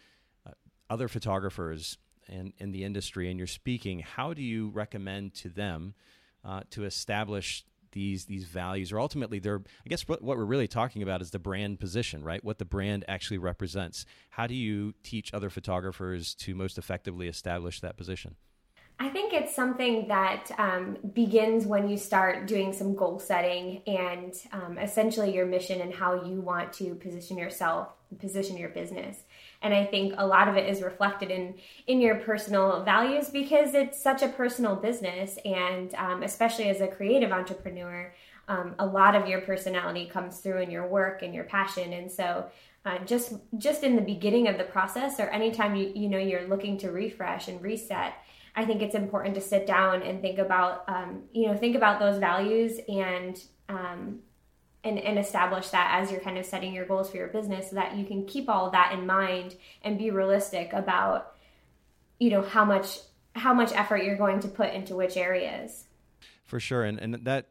uh, 0.46 0.52
other 0.88 1.08
photographers 1.08 1.98
in, 2.28 2.52
in 2.58 2.72
the 2.72 2.84
industry 2.84 3.30
and 3.30 3.38
you're 3.38 3.46
speaking, 3.46 4.00
how 4.00 4.34
do 4.34 4.42
you 4.42 4.68
recommend 4.70 5.34
to 5.34 5.48
them 5.48 5.94
uh, 6.44 6.62
to 6.70 6.84
establish 6.84 7.64
these 7.92 8.24
these 8.24 8.44
values? 8.44 8.90
Or 8.90 8.98
ultimately 9.00 9.38
they're 9.38 9.60
i 9.84 9.88
guess 9.88 10.08
what, 10.08 10.22
what 10.22 10.36
we're 10.36 10.44
really 10.44 10.68
talking 10.68 11.02
about 11.02 11.20
is 11.20 11.30
the 11.30 11.38
brand 11.38 11.78
position 11.78 12.22
right? 12.22 12.42
What 12.42 12.58
the 12.58 12.64
brand 12.64 13.04
actually 13.08 13.38
represents. 13.38 14.06
How 14.30 14.46
do 14.46 14.54
you 14.54 14.94
teach 15.02 15.32
other 15.34 15.50
photographers 15.50 16.34
to 16.36 16.54
most 16.54 16.78
effectively 16.78 17.28
establish 17.28 17.80
that 17.80 17.96
position? 17.96 18.36
I 18.98 19.08
think 19.08 19.32
it's 19.32 19.54
something 19.54 20.06
that 20.08 20.50
um, 20.58 20.96
begins 21.12 21.66
when 21.66 21.88
you 21.88 21.96
start 21.96 22.46
doing 22.46 22.72
some 22.72 22.94
goal 22.94 23.18
setting 23.18 23.82
and 23.86 24.32
um, 24.52 24.78
essentially 24.78 25.34
your 25.34 25.44
mission 25.44 25.80
and 25.80 25.92
how 25.92 26.22
you 26.24 26.40
want 26.40 26.72
to 26.74 26.94
position 26.94 27.36
yourself, 27.36 27.88
position 28.20 28.56
your 28.56 28.68
business. 28.68 29.24
And 29.62 29.72
I 29.72 29.84
think 29.84 30.14
a 30.16 30.26
lot 30.26 30.48
of 30.48 30.56
it 30.56 30.68
is 30.68 30.82
reflected 30.82 31.30
in 31.30 31.54
in 31.86 32.00
your 32.00 32.16
personal 32.16 32.82
values 32.82 33.30
because 33.30 33.74
it's 33.74 34.02
such 34.02 34.22
a 34.22 34.28
personal 34.28 34.76
business, 34.76 35.38
and 35.44 35.94
um, 35.94 36.22
especially 36.22 36.68
as 36.68 36.80
a 36.80 36.88
creative 36.88 37.32
entrepreneur, 37.32 38.14
um, 38.48 38.74
a 38.78 38.86
lot 38.86 39.14
of 39.14 39.28
your 39.28 39.40
personality 39.40 40.06
comes 40.06 40.38
through 40.38 40.58
in 40.58 40.70
your 40.70 40.86
work 40.86 41.22
and 41.22 41.34
your 41.34 41.44
passion. 41.44 41.92
And 41.92 42.10
so, 42.10 42.46
uh, 42.84 42.98
just 43.04 43.34
just 43.58 43.82
in 43.82 43.96
the 43.96 44.02
beginning 44.02 44.48
of 44.48 44.58
the 44.58 44.64
process, 44.64 45.20
or 45.20 45.28
anytime 45.28 45.76
you 45.76 45.92
you 45.94 46.08
know 46.08 46.18
you're 46.18 46.48
looking 46.48 46.76
to 46.78 46.90
refresh 46.90 47.48
and 47.48 47.62
reset 47.62 48.14
I 48.54 48.64
think 48.64 48.82
it's 48.82 48.94
important 48.94 49.34
to 49.36 49.40
sit 49.40 49.66
down 49.66 50.02
and 50.02 50.20
think 50.20 50.38
about, 50.38 50.84
um, 50.88 51.22
you 51.32 51.46
know, 51.46 51.56
think 51.56 51.74
about 51.74 51.98
those 51.98 52.18
values 52.18 52.78
and, 52.88 53.42
um, 53.68 54.20
and, 54.84 54.98
and 54.98 55.18
establish 55.18 55.68
that 55.68 56.00
as 56.00 56.10
you're 56.10 56.20
kind 56.20 56.38
of 56.38 56.44
setting 56.44 56.74
your 56.74 56.84
goals 56.84 57.10
for 57.10 57.16
your 57.16 57.28
business 57.28 57.70
so 57.70 57.76
that 57.76 57.96
you 57.96 58.04
can 58.04 58.26
keep 58.26 58.48
all 58.48 58.70
that 58.70 58.92
in 58.92 59.06
mind 59.06 59.54
and 59.82 59.98
be 59.98 60.10
realistic 60.10 60.72
about, 60.72 61.34
you 62.18 62.30
know, 62.30 62.42
how 62.42 62.64
much, 62.64 62.98
how 63.34 63.54
much 63.54 63.72
effort 63.72 64.04
you're 64.04 64.16
going 64.16 64.40
to 64.40 64.48
put 64.48 64.72
into 64.72 64.96
which 64.96 65.16
areas. 65.16 65.84
For 66.44 66.58
sure. 66.58 66.84
And, 66.84 66.98
and 66.98 67.14
that 67.24 67.48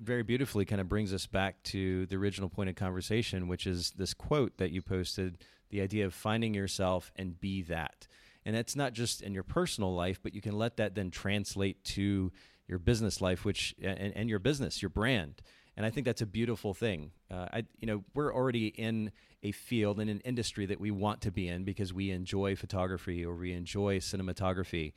very 0.00 0.22
beautifully 0.22 0.64
kind 0.64 0.80
of 0.80 0.88
brings 0.88 1.14
us 1.14 1.26
back 1.26 1.62
to 1.62 2.06
the 2.06 2.16
original 2.16 2.48
point 2.48 2.68
of 2.68 2.74
conversation, 2.76 3.46
which 3.46 3.66
is 3.66 3.92
this 3.92 4.14
quote 4.14 4.58
that 4.58 4.72
you 4.72 4.82
posted 4.82 5.38
the 5.70 5.80
idea 5.80 6.04
of 6.04 6.12
finding 6.12 6.52
yourself 6.52 7.12
and 7.16 7.40
be 7.40 7.62
that. 7.62 8.08
And 8.44 8.56
that's 8.56 8.74
not 8.74 8.92
just 8.92 9.22
in 9.22 9.32
your 9.34 9.44
personal 9.44 9.94
life, 9.94 10.20
but 10.20 10.34
you 10.34 10.40
can 10.40 10.58
let 10.58 10.76
that 10.78 10.96
then 10.96 11.10
translate 11.10 11.84
to 11.84 12.32
your 12.66 12.78
business 12.78 13.20
life, 13.20 13.44
which 13.44 13.74
and, 13.80 14.12
and 14.16 14.28
your 14.28 14.40
business, 14.40 14.82
your 14.82 14.88
brand. 14.88 15.40
And 15.76 15.86
I 15.86 15.90
think 15.90 16.04
that's 16.04 16.20
a 16.20 16.26
beautiful 16.26 16.74
thing. 16.74 17.12
Uh, 17.30 17.48
I, 17.52 17.64
you 17.78 17.86
know, 17.86 18.04
we're 18.14 18.34
already 18.34 18.68
in 18.68 19.10
a 19.42 19.52
field 19.52 20.00
in 20.00 20.08
an 20.08 20.20
industry 20.20 20.66
that 20.66 20.80
we 20.80 20.90
want 20.90 21.22
to 21.22 21.30
be 21.30 21.48
in 21.48 21.64
because 21.64 21.92
we 21.92 22.10
enjoy 22.10 22.56
photography 22.56 23.24
or 23.24 23.34
we 23.34 23.52
enjoy 23.52 23.98
cinematography, 23.98 24.92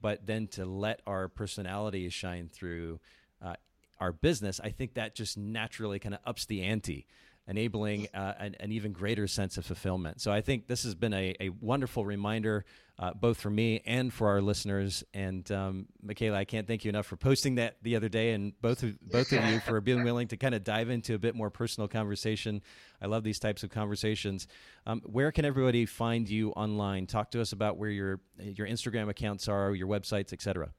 but 0.00 0.26
then 0.26 0.46
to 0.48 0.64
let 0.64 1.00
our 1.06 1.28
personality 1.28 2.08
shine 2.08 2.48
through 2.48 3.00
uh, 3.42 3.54
our 4.00 4.12
business, 4.12 4.60
I 4.62 4.70
think 4.70 4.94
that 4.94 5.14
just 5.14 5.36
naturally 5.36 5.98
kind 5.98 6.14
of 6.14 6.20
ups 6.26 6.46
the 6.46 6.62
ante 6.62 7.06
enabling 7.46 8.08
uh, 8.14 8.32
an, 8.38 8.56
an, 8.60 8.72
even 8.72 8.92
greater 8.92 9.26
sense 9.26 9.58
of 9.58 9.66
fulfillment. 9.66 10.20
So 10.20 10.32
I 10.32 10.40
think 10.40 10.66
this 10.66 10.84
has 10.84 10.94
been 10.94 11.12
a, 11.12 11.34
a 11.40 11.50
wonderful 11.50 12.06
reminder, 12.06 12.64
uh, 12.98 13.12
both 13.12 13.38
for 13.38 13.50
me 13.50 13.82
and 13.84 14.12
for 14.12 14.28
our 14.28 14.40
listeners. 14.40 15.04
And 15.12 15.50
um, 15.52 15.86
Michaela, 16.02 16.38
I 16.38 16.44
can't 16.46 16.66
thank 16.66 16.84
you 16.84 16.88
enough 16.88 17.06
for 17.06 17.16
posting 17.16 17.56
that 17.56 17.76
the 17.82 17.96
other 17.96 18.08
day, 18.08 18.32
and 18.32 18.58
both 18.62 18.82
of, 18.82 18.98
both 19.00 19.30
of 19.32 19.44
you 19.44 19.60
for 19.60 19.80
being 19.82 20.04
willing 20.04 20.28
to 20.28 20.38
kind 20.38 20.54
of 20.54 20.64
dive 20.64 20.88
into 20.88 21.14
a 21.14 21.18
bit 21.18 21.34
more 21.34 21.50
personal 21.50 21.86
conversation. 21.86 22.62
I 23.02 23.06
love 23.06 23.24
these 23.24 23.38
types 23.38 23.62
of 23.62 23.70
conversations. 23.70 24.46
Um, 24.86 25.02
where 25.04 25.30
can 25.30 25.44
everybody 25.44 25.84
find 25.84 26.28
you 26.28 26.50
online? 26.52 27.06
Talk 27.06 27.30
to 27.32 27.42
us 27.42 27.52
about 27.52 27.76
where 27.76 27.90
your 27.90 28.20
your 28.38 28.66
Instagram 28.66 29.10
accounts 29.10 29.48
are, 29.48 29.74
your 29.74 29.88
websites, 29.88 30.32
etc. 30.32 30.70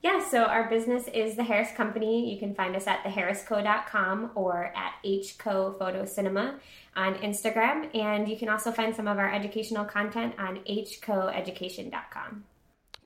Yeah, 0.00 0.24
so 0.28 0.44
our 0.44 0.68
business 0.68 1.08
is 1.12 1.34
the 1.34 1.42
Harris 1.42 1.72
Company. 1.72 2.32
You 2.32 2.38
can 2.38 2.54
find 2.54 2.76
us 2.76 2.86
at 2.86 3.02
theharrisco.com 3.02 4.30
or 4.36 4.72
at 4.76 4.92
HCO 5.04 5.76
Photo 5.76 6.04
Cinema 6.04 6.60
on 6.94 7.16
Instagram. 7.16 7.92
And 7.96 8.28
you 8.28 8.36
can 8.36 8.48
also 8.48 8.70
find 8.70 8.94
some 8.94 9.08
of 9.08 9.18
our 9.18 9.32
educational 9.32 9.84
content 9.84 10.34
on 10.38 10.58
hcoeducation.com. 10.68 12.44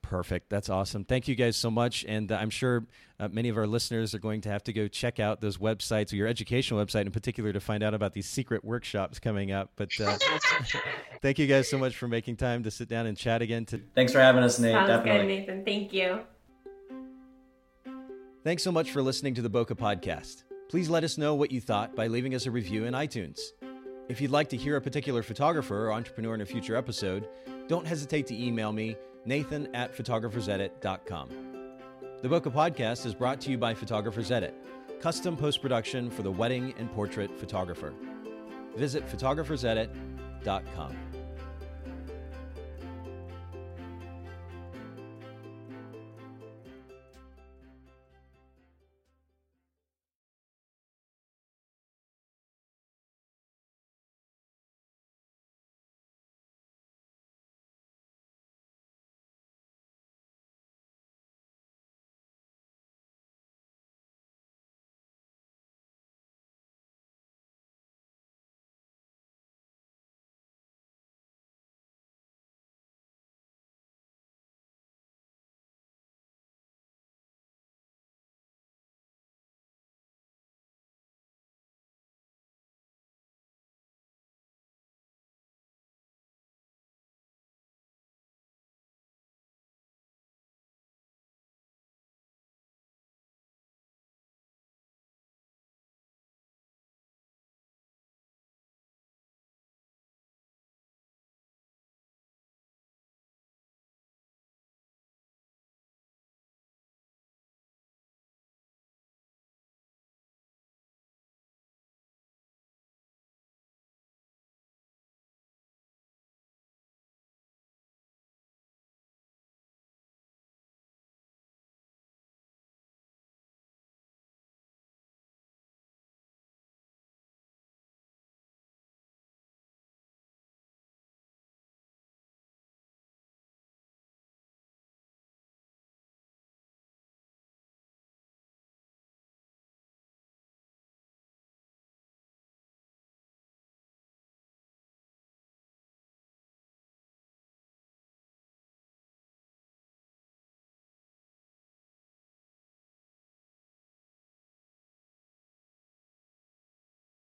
Perfect. 0.03 0.49
That's 0.49 0.69
awesome. 0.69 1.03
Thank 1.05 1.27
you 1.27 1.33
guys 1.33 1.57
so 1.57 1.71
much. 1.71 2.05
And 2.07 2.31
uh, 2.31 2.35
I'm 2.35 2.51
sure 2.51 2.85
uh, 3.19 3.27
many 3.29 3.49
of 3.49 3.57
our 3.57 3.65
listeners 3.65 4.13
are 4.13 4.19
going 4.19 4.41
to 4.41 4.49
have 4.49 4.63
to 4.65 4.73
go 4.73 4.87
check 4.87 5.19
out 5.19 5.41
those 5.41 5.57
websites 5.57 6.13
or 6.13 6.17
your 6.17 6.27
educational 6.27 6.85
website 6.85 7.07
in 7.07 7.11
particular 7.11 7.51
to 7.53 7.59
find 7.59 7.81
out 7.81 7.95
about 7.95 8.13
these 8.13 8.29
secret 8.29 8.63
workshops 8.63 9.17
coming 9.17 9.51
up. 9.51 9.71
But 9.75 9.89
uh, 9.99 10.15
thank 11.23 11.39
you 11.39 11.47
guys 11.47 11.67
so 11.67 11.79
much 11.79 11.95
for 11.95 12.07
making 12.07 12.35
time 12.35 12.61
to 12.63 12.69
sit 12.69 12.87
down 12.87 13.07
and 13.07 13.17
chat 13.17 13.41
again. 13.41 13.65
To- 13.65 13.81
Thanks 13.95 14.11
for 14.11 14.19
having 14.19 14.43
us, 14.43 14.59
Nate. 14.59 14.73
Sounds 14.73 14.89
Definitely. 14.89 15.37
good, 15.37 15.39
Nathan. 15.39 15.65
Thank 15.65 15.93
you. 15.93 16.19
Thanks 18.43 18.61
so 18.61 18.73
much 18.73 18.91
for 18.91 19.01
listening 19.01 19.33
to 19.35 19.41
the 19.41 19.49
Bokeh 19.49 19.77
Podcast. 19.77 20.43
Please 20.69 20.89
let 20.89 21.05
us 21.05 21.17
know 21.17 21.33
what 21.33 21.49
you 21.49 21.61
thought 21.61 21.95
by 21.95 22.07
leaving 22.07 22.35
us 22.35 22.45
a 22.45 22.51
review 22.51 22.83
in 22.83 22.93
iTunes. 22.93 23.39
If 24.09 24.19
you'd 24.19 24.31
like 24.31 24.49
to 24.49 24.57
hear 24.57 24.75
a 24.75 24.81
particular 24.81 25.23
photographer 25.23 25.87
or 25.87 25.93
entrepreneur 25.93 26.35
in 26.35 26.41
a 26.41 26.45
future 26.45 26.75
episode, 26.75 27.29
don't 27.69 27.87
hesitate 27.87 28.27
to 28.27 28.35
email 28.35 28.73
me, 28.73 28.97
nathan 29.25 29.73
at 29.73 29.95
photographersedit.com. 29.95 31.29
The 32.21 32.27
Bokeh 32.27 32.53
Podcast 32.53 33.05
is 33.05 33.15
brought 33.15 33.39
to 33.41 33.49
you 33.49 33.57
by 33.57 33.73
Photographers 33.73 34.29
Edit, 34.29 34.53
custom 34.99 35.37
post 35.37 35.61
production 35.61 36.09
for 36.09 36.23
the 36.23 36.31
wedding 36.31 36.73
and 36.77 36.91
portrait 36.91 37.31
photographer. 37.39 37.93
Visit 38.75 39.07
photographersedit.com. 39.07 41.12